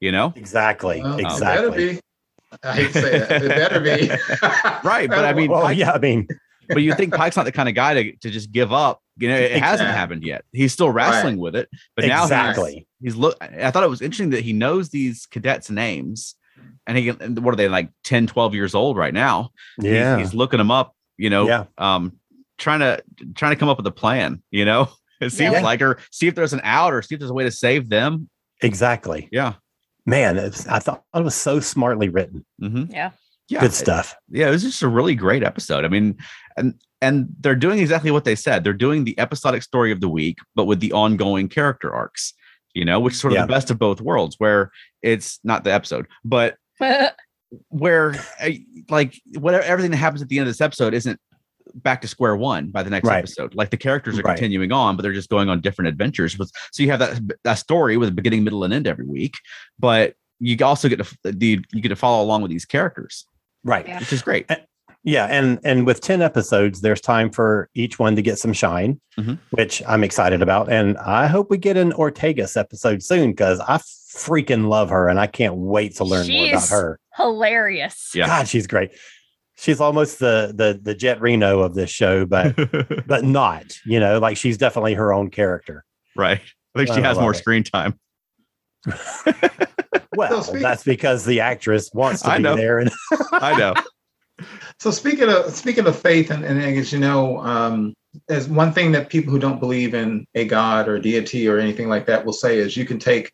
[0.00, 0.32] You know?
[0.36, 2.00] exactly Well, It better exactly be.
[2.64, 3.42] I hate to say that.
[3.42, 4.10] It better be.
[4.88, 6.26] Right, but I mean, well Pike- yeah i mean
[6.68, 9.00] but you think Pike's not the kind of guy to, to just give up.
[9.16, 10.44] You know, it hasn't happened yet.
[10.52, 11.68] He's still wrestling with it.
[11.96, 15.68] But now exactly he's look I thought it was interesting that he knows these cadets'
[15.70, 16.34] names.
[16.86, 19.50] And he and what are they like 10, 12 years old right now?
[19.80, 21.64] He's- yeah He's, looking them up, you know, Yeah.
[21.78, 22.18] um,
[22.58, 23.02] trying to
[23.34, 24.88] trying to come up with a plan, you know.
[25.20, 25.60] It seems Yeah.
[25.60, 27.90] like or see if there's an out or see if there's a way to save
[27.90, 28.30] them.
[28.62, 29.52] exactly Yeah.
[30.06, 32.90] man it's, i thought it was so smartly written Mm-hmm.
[32.90, 33.10] Yeah.
[33.48, 33.60] Yeah.
[33.60, 35.84] good stuff yeah, it was just a really great episode.
[35.84, 36.16] I mean,
[36.56, 38.62] and and they're doing exactly what they said.
[38.64, 42.32] They're doing the episodic story of the week, but with the ongoing character arcs,
[42.74, 43.46] you know, which is sort of Yeah.
[43.46, 44.70] the best of both worlds, where
[45.02, 46.56] it's not the episode, but
[47.68, 48.50] where uh,
[48.88, 51.18] like whatever everything that happens at the end of this episode isn't
[51.74, 53.18] back to square one by the next Right.
[53.18, 53.54] episode.
[53.54, 54.36] Like the characters are Right.
[54.36, 56.38] continuing on, but they're just going on different adventures.
[56.38, 59.34] With so you have that that story with a beginning, middle, and end every week,
[59.78, 63.24] but you also get to the you get to follow along with these characters,
[63.64, 63.98] right Yeah.
[64.00, 64.48] which is great.
[65.02, 69.00] Yeah, and and with 10 episodes, there's time for each one to get some shine,
[69.18, 69.38] Mhm.
[69.50, 70.70] which I'm excited about.
[70.70, 75.18] And I hope we get an Ortegas episode soon because I freaking love her and
[75.20, 76.98] I can't wait to learn more about her.
[77.20, 78.10] Hilarious.
[78.14, 78.26] Yeah.
[78.26, 78.90] God, she's great.
[79.56, 82.56] She's almost the the the Jet Reno of this show, but
[83.06, 85.84] but not, you know, like she's definitely her own character.
[86.16, 86.40] right.
[86.74, 87.36] I think she I has more it.
[87.36, 87.98] screen time.
[90.16, 92.56] Well, speak- that's because the actress wants to I be know.
[92.56, 92.78] there.
[92.80, 92.90] And
[93.32, 93.74] I know.
[94.78, 97.94] So speaking of speaking of faith and, and as you know, um,
[98.28, 101.88] as one thing that people who don't believe in a god or deity or anything
[101.88, 103.30] like that will say is you can take,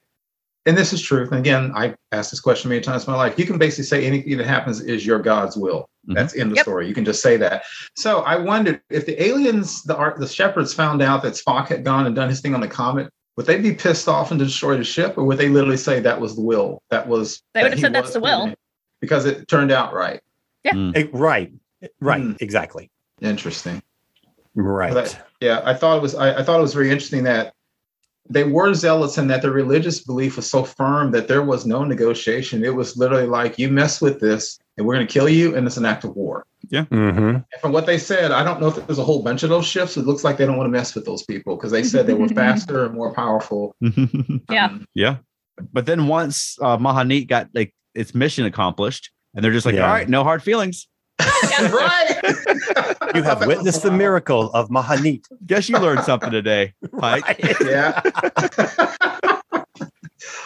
[0.66, 1.30] and this is truth.
[1.30, 3.38] And again, I asked this question many times in my life.
[3.38, 5.88] You can basically say anything that happens is your God's will.
[6.08, 6.14] Mhm.
[6.14, 6.64] That's in the Yep.
[6.64, 6.88] story.
[6.88, 7.62] You can just say that.
[7.96, 11.84] So I wondered if the aliens, the art, the shepherds found out that Spock had
[11.84, 13.10] gone and done his thing on the comet.
[13.36, 16.20] Would they be pissed off and destroy the ship, or would they literally say that
[16.20, 16.82] was the will?
[16.90, 18.52] That was They that would have said that's the will.
[19.00, 20.20] because it turned out right.
[20.64, 21.52] Eh, right,
[22.00, 22.32] right, Hmm.
[22.40, 22.90] exactly.
[23.20, 23.82] Interesting.
[24.54, 24.92] Right.
[24.92, 27.52] But yeah, I thought it was I, I thought it was very interesting that
[28.28, 31.84] they were zealots and that their religious belief was so firm that there was no
[31.84, 32.64] negotiation.
[32.64, 35.66] It was literally like you mess with this and we're going to kill you, and
[35.66, 36.44] it's an act of war.
[36.68, 36.82] Yeah.
[36.84, 39.48] hmm And from what they said, I don't know if there's a whole bunch of
[39.48, 39.96] those ships.
[39.96, 42.14] It looks like they don't want to mess with those people because they said they
[42.14, 43.74] were faster and more powerful.
[44.50, 44.66] Yeah.
[44.66, 45.16] Um, yeah.
[45.72, 49.86] But then once uh, M'hanit got like its mission accomplished, and they're just like, Yeah.
[49.86, 50.88] all right, no hard feelings.
[51.20, 52.20] right.
[53.16, 55.24] You have witnessed the miracle of M'hanit.
[55.46, 57.38] Guess you learned something today, Pike.
[57.60, 58.00] yeah.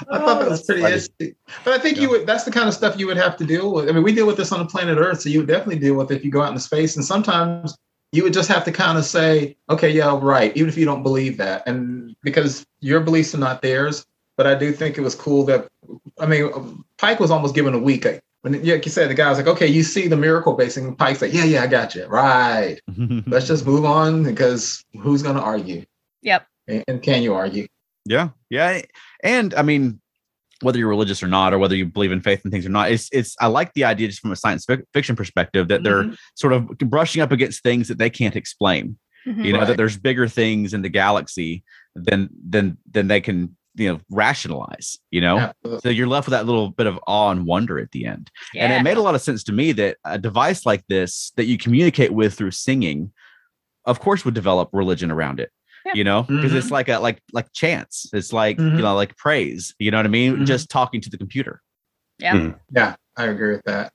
[0.09, 0.95] I thought that was pretty funny.
[0.95, 1.35] interesting.
[1.65, 3.73] But I think you would that's the kind of stuff you would have to deal
[3.73, 3.89] with.
[3.89, 5.95] I mean, we deal with this on the planet Earth, so you would definitely deal
[5.95, 6.97] with it if you go out into space.
[6.97, 7.77] And sometimes
[8.13, 11.03] you would just have to kind of say, okay, yeah, right, even if you don't
[11.03, 11.67] believe that.
[11.67, 14.07] And because your beliefs are not theirs.
[14.37, 15.69] But I do think it was cool that
[16.19, 18.07] I mean, Pike was almost given a week.
[18.43, 20.87] When yeah, like you said, the guy was like, okay, you see the miracle basing.
[20.87, 22.07] And Pike's like, yeah, yeah, I got you.
[22.07, 22.81] Right.
[23.27, 25.85] Let's just move on because who's gonna argue?
[26.23, 26.47] Yep.
[26.69, 27.67] And, and can you argue?
[28.07, 28.81] Yeah, yeah,
[29.23, 30.01] and I mean,
[30.63, 32.91] whether you're religious or not, or whether you believe in faith and things or not,
[32.91, 33.37] it's it's.
[33.41, 36.17] I like the idea just from a science fic- fiction perspective that they're Mhm.
[36.35, 38.99] sort of brushing up against things that they can't explain.
[39.27, 39.45] Mhm.
[39.45, 39.69] You know Right.
[39.69, 41.63] that there's bigger things in the galaxy
[41.95, 44.99] than than than they can you know rationalize.
[45.11, 45.81] You know, Absolutely.
[45.83, 48.31] so you're left with that little bit of awe and wonder at the end.
[48.55, 51.47] And it made a lot of sense to me that a device like this that
[51.47, 53.13] you communicate with through singing,
[53.87, 55.51] of course, would develop religion around it.
[55.87, 55.93] Yeah.
[55.95, 56.57] You know, because Mhm.
[56.57, 58.09] it's like a like like chants.
[58.13, 58.77] It's like Mhm.
[58.77, 59.75] you know like praise.
[59.79, 60.37] You know what I mean?
[60.37, 60.47] Mhm.
[60.47, 61.63] Just talking to the computer.
[62.19, 62.53] Yeah.
[62.71, 63.93] Yeah, I agree with that.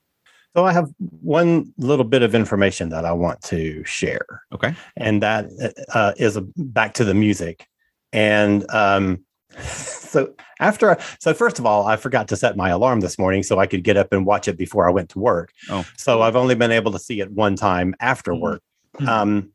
[0.56, 0.90] So I have
[1.22, 4.26] one little bit of information that I want to share.
[4.54, 4.74] Okay.
[4.98, 5.46] and that
[5.94, 7.68] uh, is a, back to the music.
[8.14, 9.26] And um,
[9.64, 13.44] so after, I, so first of all, I forgot to set my alarm this morning
[13.44, 15.52] so I could get up and watch it before I went to work.
[15.70, 15.86] Oh.
[15.98, 18.40] so I've only been able to see it one time after Mhm.
[18.40, 18.62] work.
[19.00, 19.08] Mhm.
[19.08, 19.50] Um,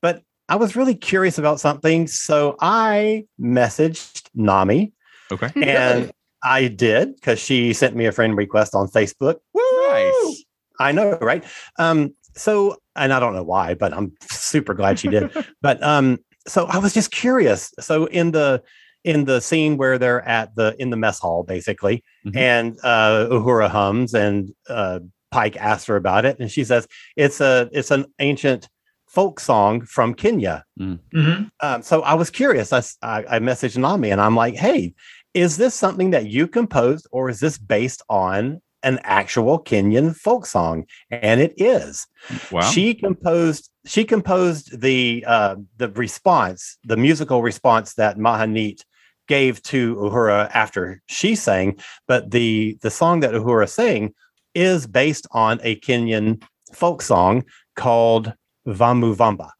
[0.00, 4.92] but I was really curious about something, so I messaged Nami,
[5.32, 5.50] Okay.
[5.62, 9.36] and I did because she sent me a friend request on Facebook.
[9.54, 10.44] Nice.
[10.78, 11.42] I know, right?
[11.78, 15.30] Um, so, and I don't know why, but I'm super glad she did.
[15.62, 17.72] but um, so I was just curious.
[17.80, 18.62] So in the
[19.04, 22.36] in the scene where they're at the in the mess hall, basically, Mhm.
[22.36, 25.00] and uh, Uhura hums, and uh,
[25.30, 26.86] Pike asks her about it, and she says
[27.16, 28.68] it's a it's an ancient
[29.06, 30.64] folk song from Kenya.
[30.80, 31.50] Mhm.
[31.60, 32.72] Um, so I was curious.
[32.72, 34.94] I I messaged Nami, and I'm like, hey,
[35.34, 40.46] is this something that you composed, or is this based on an actual Kenyan folk
[40.46, 40.84] song?
[41.10, 42.06] And it is.
[42.50, 42.62] Wow.
[42.62, 43.70] She composed.
[43.86, 48.80] She composed the uh, the response, the musical response that M'hanit
[49.28, 51.78] gave to Uhura after she sang.
[52.06, 54.14] But the the song that Uhura sang
[54.54, 57.44] is based on a Kenyan folk song
[57.76, 58.32] called
[58.66, 59.50] Vamu Vamba.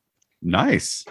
[0.42, 1.04] nice.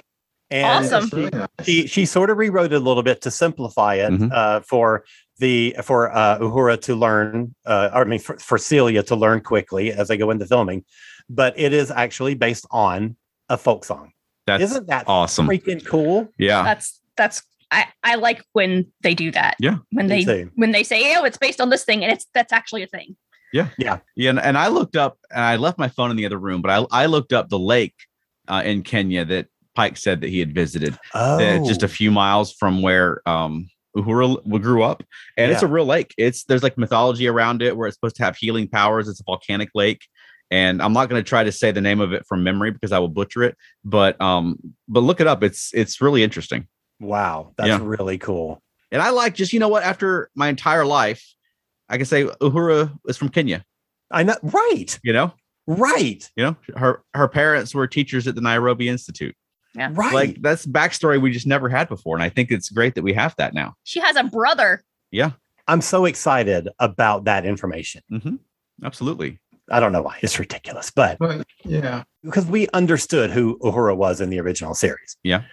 [0.51, 1.01] And Awesome.
[1.09, 1.47] That's really nice.
[1.65, 4.31] she she sort of rewrote it a little bit to simplify it Mhm.
[4.31, 5.03] uh, for
[5.39, 9.41] the for uh, Uhura to learn, uh, or I mean for, for Celia to learn
[9.41, 10.85] quickly as they go into filming.
[11.29, 13.15] But it is actually based on
[13.49, 14.11] a folk song.
[14.45, 15.47] That's Isn't that awesome.
[15.47, 16.29] freaking cool?
[16.37, 16.61] Yeah.
[16.63, 17.41] That's that's
[17.73, 19.55] I I like when they do that.
[19.59, 19.77] Yeah.
[19.91, 20.51] When they too.
[20.55, 23.15] when they say, "Oh, it's based on this thing," and it's that's actually a thing.
[23.51, 23.99] Yeah, Yeah.
[24.15, 24.31] Yeah.
[24.31, 26.71] and, and I looked up, and I left my phone in the other room, but
[26.71, 27.95] I, I looked up the lake
[28.47, 32.09] uh, in Kenya that Pike said that he had visited, Oh, uh, just a few
[32.11, 35.03] miles from where um, Uhura grew up,
[35.37, 36.13] and it's a real lake.
[36.17, 39.07] It's there's like mythology around it where it's supposed to have healing powers.
[39.07, 40.01] It's a volcanic lake,
[40.49, 42.91] and I'm not going to try to say the name of it from memory because
[42.91, 43.55] I will butcher it.
[43.83, 44.57] But um,
[44.87, 45.43] but look it up.
[45.43, 46.67] It's it's really interesting,
[47.03, 47.79] wow, that's Yeah.
[47.81, 48.61] really cool.
[48.91, 51.23] and I like just you know what after my entire life,
[51.89, 53.63] I can say Uhura is from Kenya.
[54.11, 54.99] I know, right?
[55.03, 55.33] You know,
[55.65, 56.29] Right.
[56.35, 59.35] You know, her her parents were teachers at the Nairobi Institute.
[59.75, 59.89] Yeah.
[59.93, 60.13] Right.
[60.13, 63.13] Like that's backstory we just never had before, and I think it's great that we
[63.13, 63.73] have that now.
[63.83, 64.83] She has a brother.
[65.11, 65.31] Yeah,
[65.67, 68.01] I'm so excited about that information.
[68.09, 68.35] hmm
[68.83, 69.39] absolutely.
[69.71, 70.19] I don't know why.
[70.21, 75.15] It's ridiculous, but But yeah, because we understood who Uhura was in the original series.
[75.23, 75.43] Yeah.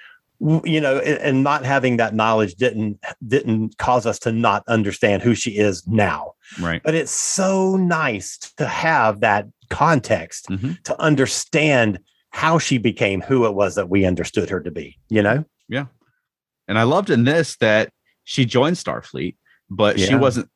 [0.42, 5.34] You know, and, not having that knowledge didn't didn't cause us to not understand who
[5.34, 6.32] she is now.
[6.58, 6.80] Right.
[6.82, 10.82] But it's so nice to have that context Mhm.
[10.84, 11.98] to understand
[12.30, 15.44] how she became who it was that we understood her to be, you know?
[15.68, 15.86] Yeah.
[16.68, 17.90] And I loved in this that
[18.24, 19.36] she joined Starfleet,
[19.68, 20.48] but she wasn't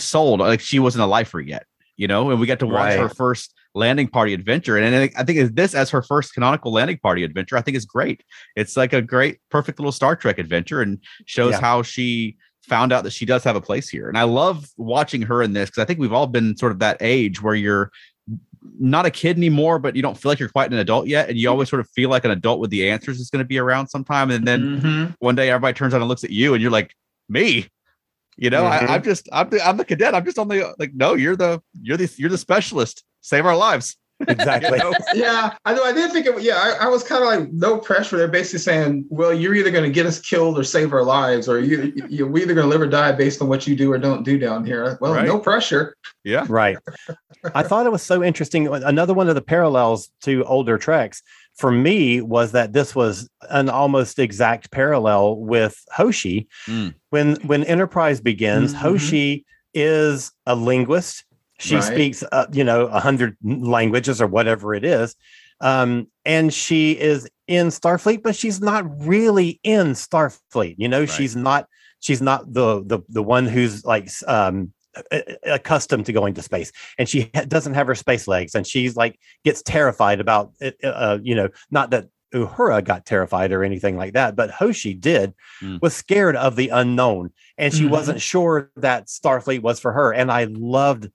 [0.00, 0.40] sold.
[0.40, 2.30] Like she wasn't a lifer yet, you know.
[2.30, 2.98] And we got to watch Right.
[2.98, 7.24] her first landing party adventure, and I think, this as her first canonical landing party
[7.24, 7.56] adventure.
[7.56, 8.22] I think is great.
[8.56, 11.60] It's like a great, perfect little Star Trek adventure, and shows Yeah.
[11.60, 14.08] how she found out that she does have a place here.
[14.08, 16.78] And I love watching her in this because I think we've all been sort of
[16.78, 17.90] that age where you're
[18.80, 21.36] not a kid anymore, but you don't feel like you're quite an adult yet, and
[21.36, 23.58] you always sort of feel like an adult with the answers is going to be
[23.58, 25.14] around sometime, and then Mhm.
[25.18, 26.94] one day everybody turns around and looks at you and you're like
[27.28, 27.66] me
[28.36, 28.88] you know Mhm.
[28.88, 31.36] I, i'm just I'm the, I'm the cadet i'm just on the like no you're
[31.36, 33.96] the you're the you're the specialist save our lives
[34.28, 34.78] Exactly.
[34.78, 34.94] You know?
[35.12, 35.82] yeah, I know.
[35.82, 36.40] I didn't think it.
[36.40, 38.16] Yeah, I, I was kind of like no pressure.
[38.16, 41.48] They're basically saying, "Well, you're either going to get us killed or save our lives,
[41.48, 43.90] or you, you we either going to live or die based on what you do
[43.92, 45.26] or don't do down here." Well, Right.
[45.26, 45.96] no pressure.
[46.22, 46.78] yeah Right.
[47.56, 48.68] I thought it was so interesting.
[48.68, 51.20] Another one of the parallels to older treks
[51.56, 56.48] for me was that this was an almost exact parallel with Hoshi.
[56.66, 56.94] Mm.
[57.10, 58.78] When when Enterprise begins, Mhm.
[58.78, 61.24] Hoshi is a linguist.
[61.58, 61.84] She Right.
[61.84, 65.14] speaks, uh, you know, a hundred languages or whatever it is,
[65.60, 70.74] um, and she is in Starfleet, but she's not really in Starfleet.
[70.78, 71.08] You know, Right.
[71.10, 71.66] she's not.
[72.00, 74.72] She's not the the the one who's like um, a- a-
[75.44, 79.18] accustomed to going to space and she doesn't have her space legs and she's like
[79.44, 84.12] gets terrified about it uh, you know not that uhura got terrified or anything like
[84.14, 85.32] that but hoshi did
[85.62, 85.80] Mm.
[85.80, 87.90] was scared of the unknown and she Mhm.
[87.90, 91.10] wasn't sure that starfleet was for her and i loved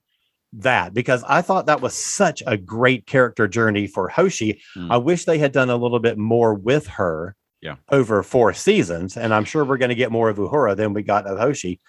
[0.54, 4.90] that because i thought that was such a great character journey for hoshi Mm.
[4.90, 7.76] i wish they had done a little bit more with her Yeah.
[7.90, 11.02] over four seasons and i'm sure we're going to get more of uhura than we
[11.02, 11.80] got of hoshi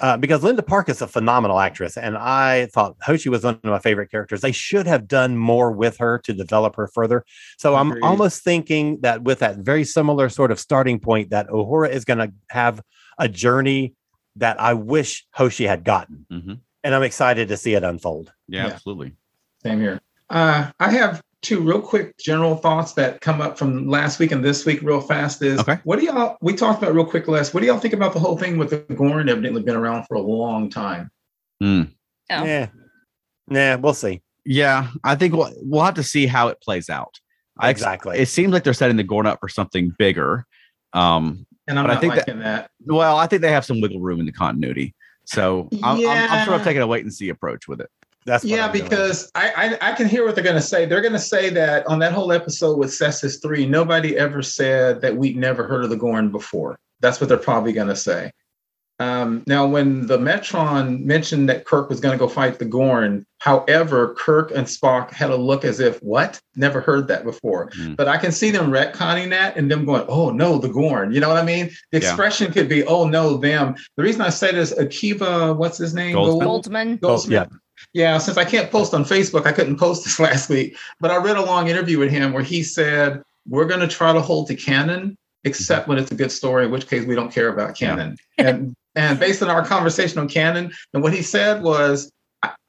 [0.00, 3.64] uh, because Linda Park is a phenomenal actress, and I thought Hoshi was one of
[3.64, 4.40] my favorite characters.
[4.40, 7.24] They should have done more with her to develop her further.
[7.58, 11.90] So I'm almost thinking that with that very similar sort of starting point, that Uhura
[11.90, 12.80] is going to have
[13.18, 13.94] a journey
[14.36, 16.58] that I wish Hoshi had gotten, Mhm.
[16.82, 18.32] and I'm excited to see it unfold.
[18.48, 18.72] yeah, Yeah.
[18.72, 19.12] absolutely
[19.62, 20.00] Same here.
[20.28, 24.42] Uh, I have two real quick general thoughts that come up from last week and
[24.44, 25.78] this week real fast is Okay.
[25.84, 28.18] what do y'all we talked about real quick last what do y'all think about the
[28.18, 31.10] whole thing with the Gorn evidently been around for a long time
[31.62, 31.90] Mm.
[32.32, 32.44] Oh.
[32.44, 32.66] Yeah,
[33.48, 34.22] yeah, we'll see.
[34.44, 37.20] yeah i think we'll, we'll have to see how it plays out
[37.58, 38.18] I Exactly.
[38.18, 40.46] it seems like they're setting the gorn up for something bigger
[40.94, 43.80] um and i'm But I think that- liking that, well i think they have some
[43.80, 44.94] wiggle room in the continuity
[45.26, 47.88] so I'm, I'm, I'm sort of taking a wait and see approach with it
[48.26, 50.86] That's what yeah I'm because I, I i can hear what they're going to say
[50.86, 55.00] they're going to say that on that whole episode with Cestus 3 nobody ever said
[55.02, 58.30] that we'd never heard of the gorn before that's what they're probably going to say
[59.00, 63.26] um, now when the metron mentioned that kirk was going to go fight the gorn
[63.40, 67.94] however kirk and spock had a look as if what never heard that before Hmm.
[67.94, 71.18] but i can see them retconning that and them going oh no the gorn you
[71.20, 72.06] know what i mean the Yeah.
[72.08, 76.14] expression could be oh no them the reason i say this akiva what's his name
[76.14, 76.42] Goldsmith.
[76.46, 77.00] Gold- Goldsman.
[77.00, 77.48] Goldsmith.
[77.50, 77.58] Yeah,
[78.18, 80.76] since I can't post on Facebook, I couldn't post this last week.
[81.00, 84.12] But I read a long interview with him where he said, We're going to try
[84.12, 87.32] to hold to canon, except when it's a good story, in which case we don't
[87.32, 88.16] care about canon.
[88.38, 92.10] and and based on our conversation on canon, and what he said was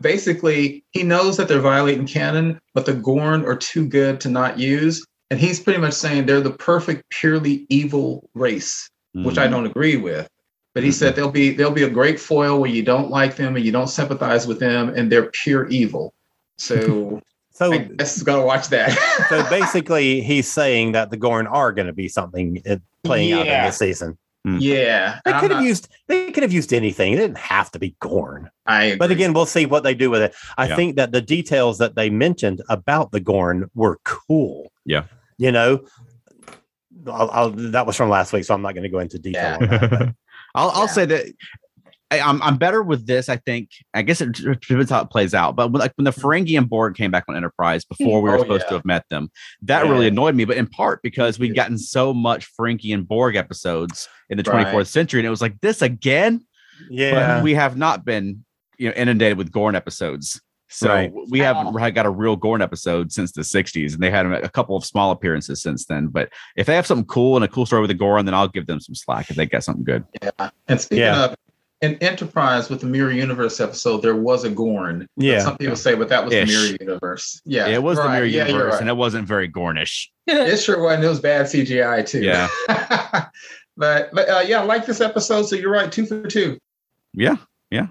[0.02, 4.58] basically he knows that they're violating canon, but the Gorn are too good to not
[4.58, 5.06] use.
[5.32, 8.90] And he's pretty much saying they're the perfect, purely evil race
[9.24, 9.52] which I mm.
[9.52, 10.28] don't agree with.
[10.76, 13.56] But he said they'll be they'll be a great foil where you don't like them
[13.56, 16.14] and you don't sympathize with them and they're pure evil.
[16.58, 17.22] So
[17.52, 18.92] so I guess gotta watch that.
[19.30, 23.40] so basically, he's saying that the Gorn are going to be something uh, playing out
[23.42, 23.66] in Yeah.
[23.68, 24.18] this season.
[24.60, 27.14] yeah, They could have not- used they could have used anything.
[27.14, 28.52] It didn't have to be Gorn.
[28.66, 30.36] I But again, we'll see what they do with it.
[30.58, 30.76] I Yeah.
[30.76, 34.72] think that the details that they mentioned about the Gorn were cool.
[34.86, 35.06] Yeah.
[35.38, 35.86] You know,
[37.08, 39.58] I'll, I'll, that was from last week, so I'm not going to go into detail.
[39.62, 40.16] On that,
[40.56, 41.26] I'll, I'll say that
[42.12, 43.30] I, I'm I'm better with this.
[43.30, 43.70] I think.
[43.94, 45.56] I guess it depends how it plays out.
[45.56, 46.22] But when, like when the mm-hmm.
[46.22, 47.96] Ferengi and Borg came back on Enterprise hmm.
[48.04, 49.30] before we were Oh, supposed to have met them,
[49.64, 49.92] that Yeah.
[49.92, 50.46] really annoyed me.
[50.46, 54.68] But in part because we'd gotten so much Ferengi and Borg episodes in the Right.
[54.68, 56.46] 24th century, and it was like this again.
[56.90, 57.38] yeah.
[57.38, 58.46] But we have not been
[58.78, 61.12] you know inundated with Gorn episodes So Right.
[61.30, 61.78] we haven't all.
[61.78, 64.84] had- got a real Gorn episode since the 60s, and they had a couple of
[64.84, 66.08] small appearances since then.
[66.08, 68.48] But if they have something cool and a cool story with the Gorn, then I'll
[68.48, 70.04] give them some slack if they got something good.
[70.22, 70.50] Yeah.
[70.68, 71.26] And speaking Yeah.
[71.26, 71.36] of
[71.82, 75.08] in Enterprise with the Mirror Universe episode, there was a Gorn.
[75.18, 75.44] Yeah.
[75.44, 76.50] Some people say, but that was Ish.
[76.50, 77.42] the Mirror Universe.
[77.46, 77.68] Yeah.
[77.68, 78.10] it was the.
[78.10, 78.82] Mirror Yeah, Universe, right.
[78.82, 80.08] and it wasn't very Gornish.
[80.28, 81.04] it sure was.
[81.04, 82.22] It was bad CGI too.
[82.24, 82.48] Yeah.
[83.78, 85.44] but but uh, yeah, I like this episode.
[85.44, 86.58] So you're right, two for two.
[87.14, 87.36] Yeah.
[87.70, 87.88] Yeah.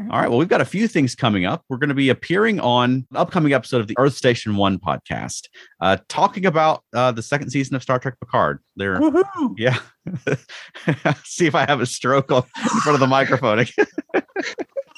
[0.00, 0.10] Mhm.
[0.10, 0.28] All right.
[0.28, 1.62] Well, we've got a few things coming up.
[1.68, 5.42] We're going to be appearing on an upcoming episode of the Earth Station One podcast,
[5.80, 8.58] uh, talking about uh, the second season of Star Trek Picard.
[8.74, 9.54] They're Woohoo!
[9.56, 9.78] yeah.
[11.24, 13.64] See if I have a stroke on, in front of the microphone.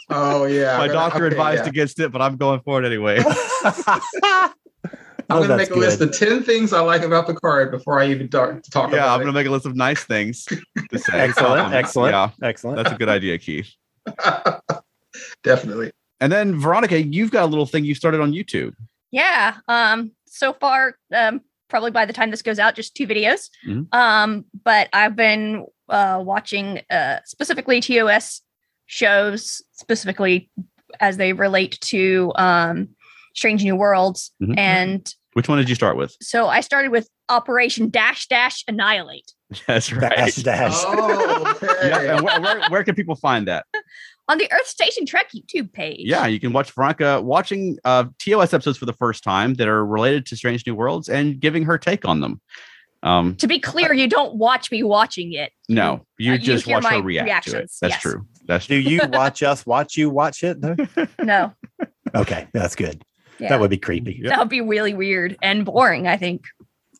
[0.09, 0.79] Oh yeah.
[0.79, 1.69] My doctor okay, advised yeah.
[1.69, 3.19] against it, but I'm going for it anyway.
[3.65, 4.53] I'm
[5.29, 8.29] Oh, gonna make a list of ten things I like about Picard before I even
[8.29, 11.19] talk, talk yeah, I'm about going to make a list of nice things to say.
[11.19, 12.13] Excellent, Um, excellent.
[12.13, 12.77] Yeah, Excellent.
[12.77, 13.69] that's a good idea, Keith.
[15.47, 15.51] It.
[15.55, 15.91] Definitely.
[16.21, 18.75] And then Veronica, you've got a little thing you started on YouTube.
[19.11, 19.57] Yeah.
[19.69, 20.13] Um.
[20.27, 23.49] So far, um, probably by the time this goes out, just two videos.
[23.67, 23.87] Mhm.
[23.95, 24.45] Um.
[24.65, 28.43] But I've been uh watching uh specifically TOS
[28.87, 30.51] shows, specifically
[31.01, 32.89] as they relate to um
[33.35, 34.55] Strange New Worlds, Mhm.
[34.59, 36.17] and Which one did you start with?
[36.23, 39.33] so I started with Operation Dash Dash Annihilate
[39.67, 40.11] That's right.
[40.17, 40.73] Dash dash.
[40.77, 41.89] Oh, okay.
[41.89, 43.67] Yeah, and where, where, where can people find that?
[44.29, 46.01] on the Earth Station Trek YouTube page.
[46.01, 49.85] Yeah, you can watch Veronica watching uh, TOS episodes for the first time that are
[49.87, 52.41] related to Strange New Worlds and giving her take on them.
[53.03, 55.53] Um, To be clear, you don't watch me watching it.
[55.69, 57.53] no, you Uh, just hear watch her my react to it.
[57.55, 58.01] reactions, That's yes.
[58.03, 58.27] true.
[58.47, 60.61] That's Do you watch us watch you watch it?
[60.61, 60.77] though?
[61.23, 61.53] No,
[62.15, 63.03] Okay, that's good.
[63.39, 63.51] yeah.
[63.51, 64.21] That would be creepy.
[64.23, 64.31] Yeah.
[64.31, 66.09] that would be really weird and boring.
[66.09, 66.45] I think.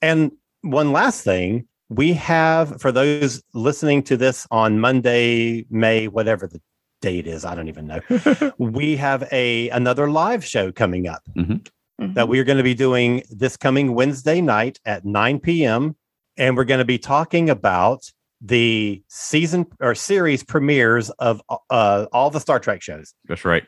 [0.03, 6.47] And one last thing, we have for those listening to this on Monday, May, whatever
[6.47, 6.61] the
[7.01, 8.01] date is, I don't even know.
[8.59, 12.13] we have a another live show coming up Mm-hmm.
[12.13, 15.97] that we're going to be doing this coming Wednesday night at 9 p.m.
[16.37, 18.03] And we're going to be talking about
[18.43, 21.41] the season or series premieres of
[21.71, 23.65] uh, all the Star Trek shows, That's right.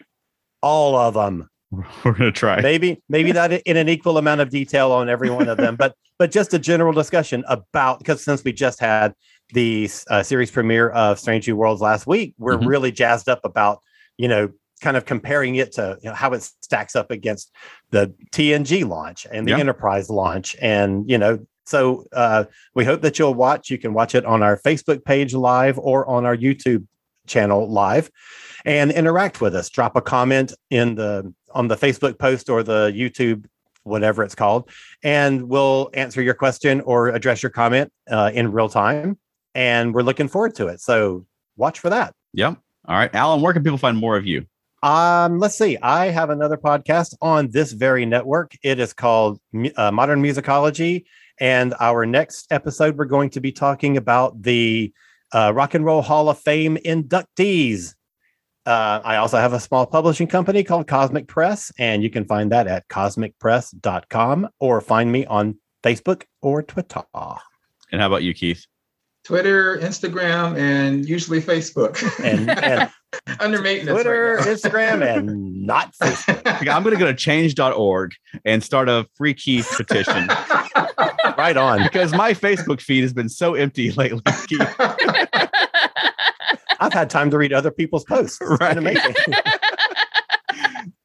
[0.61, 1.49] all of them.
[2.05, 2.61] We're gonna try.
[2.63, 5.95] maybe maybe not in an equal amount of detail on every one of them but
[6.19, 9.13] but just a general discussion about because since we just had
[9.53, 12.67] the uh, series premiere of strange new worlds last week we're Mhm.
[12.67, 13.81] really jazzed up about
[14.17, 17.51] you know kind of comparing it to you know, how it stacks up against
[17.91, 19.59] the tng launch and the Yeah.
[19.59, 22.45] enterprise launch and you know so uh,
[22.75, 26.07] we hope that you'll watch you can watch it on our facebook page live or
[26.09, 26.87] on our youtube
[27.27, 28.11] channel live
[28.65, 32.93] and interact with us drop a comment in the on the facebook post or the
[32.95, 33.45] youtube
[33.85, 34.69] whatever it's called
[35.03, 39.19] and we'll answer your question or address your comment uh, in real time
[39.59, 42.57] and we're looking forward to it so watch for that Yep.
[42.87, 43.41] All right, Alan.
[43.43, 44.47] Where can people find more of you?
[44.85, 49.41] um let's see i have another podcast on this very network it is called
[49.77, 51.05] uh, modern musicology
[51.41, 54.93] and our next episode we're going to be talking about the
[55.33, 57.97] uh, rock and roll hall of fame inductees
[58.67, 62.53] uh, i also have a small publishing company called cosmic press and you can find
[62.53, 67.03] that at cosmicpress.com or find me on facebook or twitter
[67.91, 68.65] And how about you, Keith?
[69.29, 72.01] Twitter, Instagram, and usually Facebook.
[72.25, 72.49] and,
[73.29, 73.95] and Under maintenance.
[73.95, 78.13] twitter right instagram and not facebook Okay, I'm gonna go to change.org
[78.47, 80.29] and start a free Keith petition
[81.37, 84.23] right on because my Facebook feed has been so empty lately.
[84.47, 84.75] Keith.
[86.81, 88.39] I've had time to read other people's posts.
[88.41, 88.79] It's Right.
[88.79, 89.15] amazing.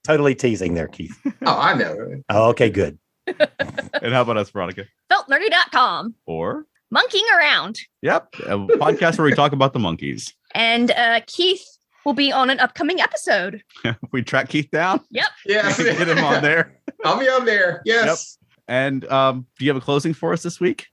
[0.06, 1.14] totally teasing there, Keith.
[1.46, 2.22] oh, I know.
[2.30, 2.98] Oh, okay, good.
[3.28, 4.86] And how about us, Veronica?
[5.12, 6.16] Feltnerdy.com.
[6.26, 7.80] Or Monkeying around.
[8.02, 10.34] yep, a podcast where we talk about the monkeys.
[10.56, 11.66] And uh, Keith
[12.06, 13.64] will be on an upcoming episode.
[14.12, 15.32] we track Keith down, Yes.
[15.48, 16.78] get him on there.
[17.04, 17.82] I'll be on there.
[17.86, 18.38] Yes.
[18.68, 20.86] And um, do you have a closing for us this week?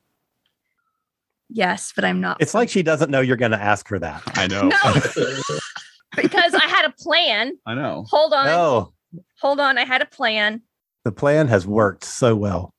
[1.50, 2.38] Yes, but I'm not.
[2.40, 4.22] It's like she doesn't know you're going to ask her that.
[4.38, 4.62] I know.
[4.62, 4.94] No,
[6.16, 7.58] because I had a plan.
[7.66, 8.06] I know.
[8.08, 8.46] Hold on.
[8.46, 8.92] No,
[9.42, 9.76] Hold on.
[9.76, 10.62] I had a plan.
[11.04, 12.72] the plan has worked so well.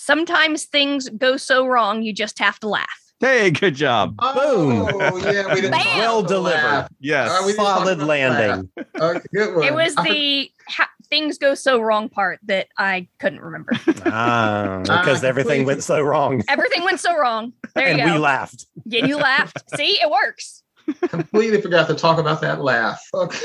[0.00, 2.86] Sometimes things go so wrong, you just have to laugh.
[3.20, 4.14] Hey, good job.
[4.20, 5.52] Oh, yeah.
[5.52, 6.56] We didn't Well delivered.
[6.56, 6.88] laugh.
[7.00, 7.28] Yes.
[7.30, 8.70] Uh, we didn't Solid landing.
[8.76, 8.86] laugh.
[9.16, 9.64] Okay, good one.
[9.66, 13.72] It was the ha- things go so wrong part that I couldn't remember.
[14.06, 16.44] Ah, because everything went so wrong.
[16.48, 17.52] Everything went so wrong.
[17.74, 18.12] There and you go.
[18.12, 18.66] we laughed.
[18.84, 19.64] Yeah, you laughed.
[19.74, 20.62] See, it works.
[21.08, 23.00] completely forgot to talk about that laugh.
[23.12, 23.36] Okay.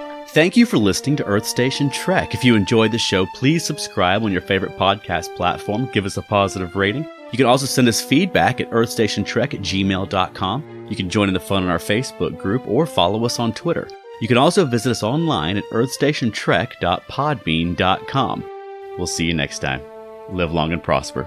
[0.36, 2.34] Thank you for listening to Earth Station Trek.
[2.34, 5.88] If you enjoyed the show, please subscribe on your favorite podcast platform.
[5.94, 7.08] Give us a positive rating.
[7.32, 10.86] You can also send us feedback at earthstationtrek at gmail.com.
[10.90, 13.88] You can join in the fun on our Facebook group or follow us on Twitter.
[14.20, 18.50] You can also visit us online at earthstationtrek.podbean.com.
[18.98, 19.80] We'll see you next time.
[20.28, 21.26] Live long and prosper.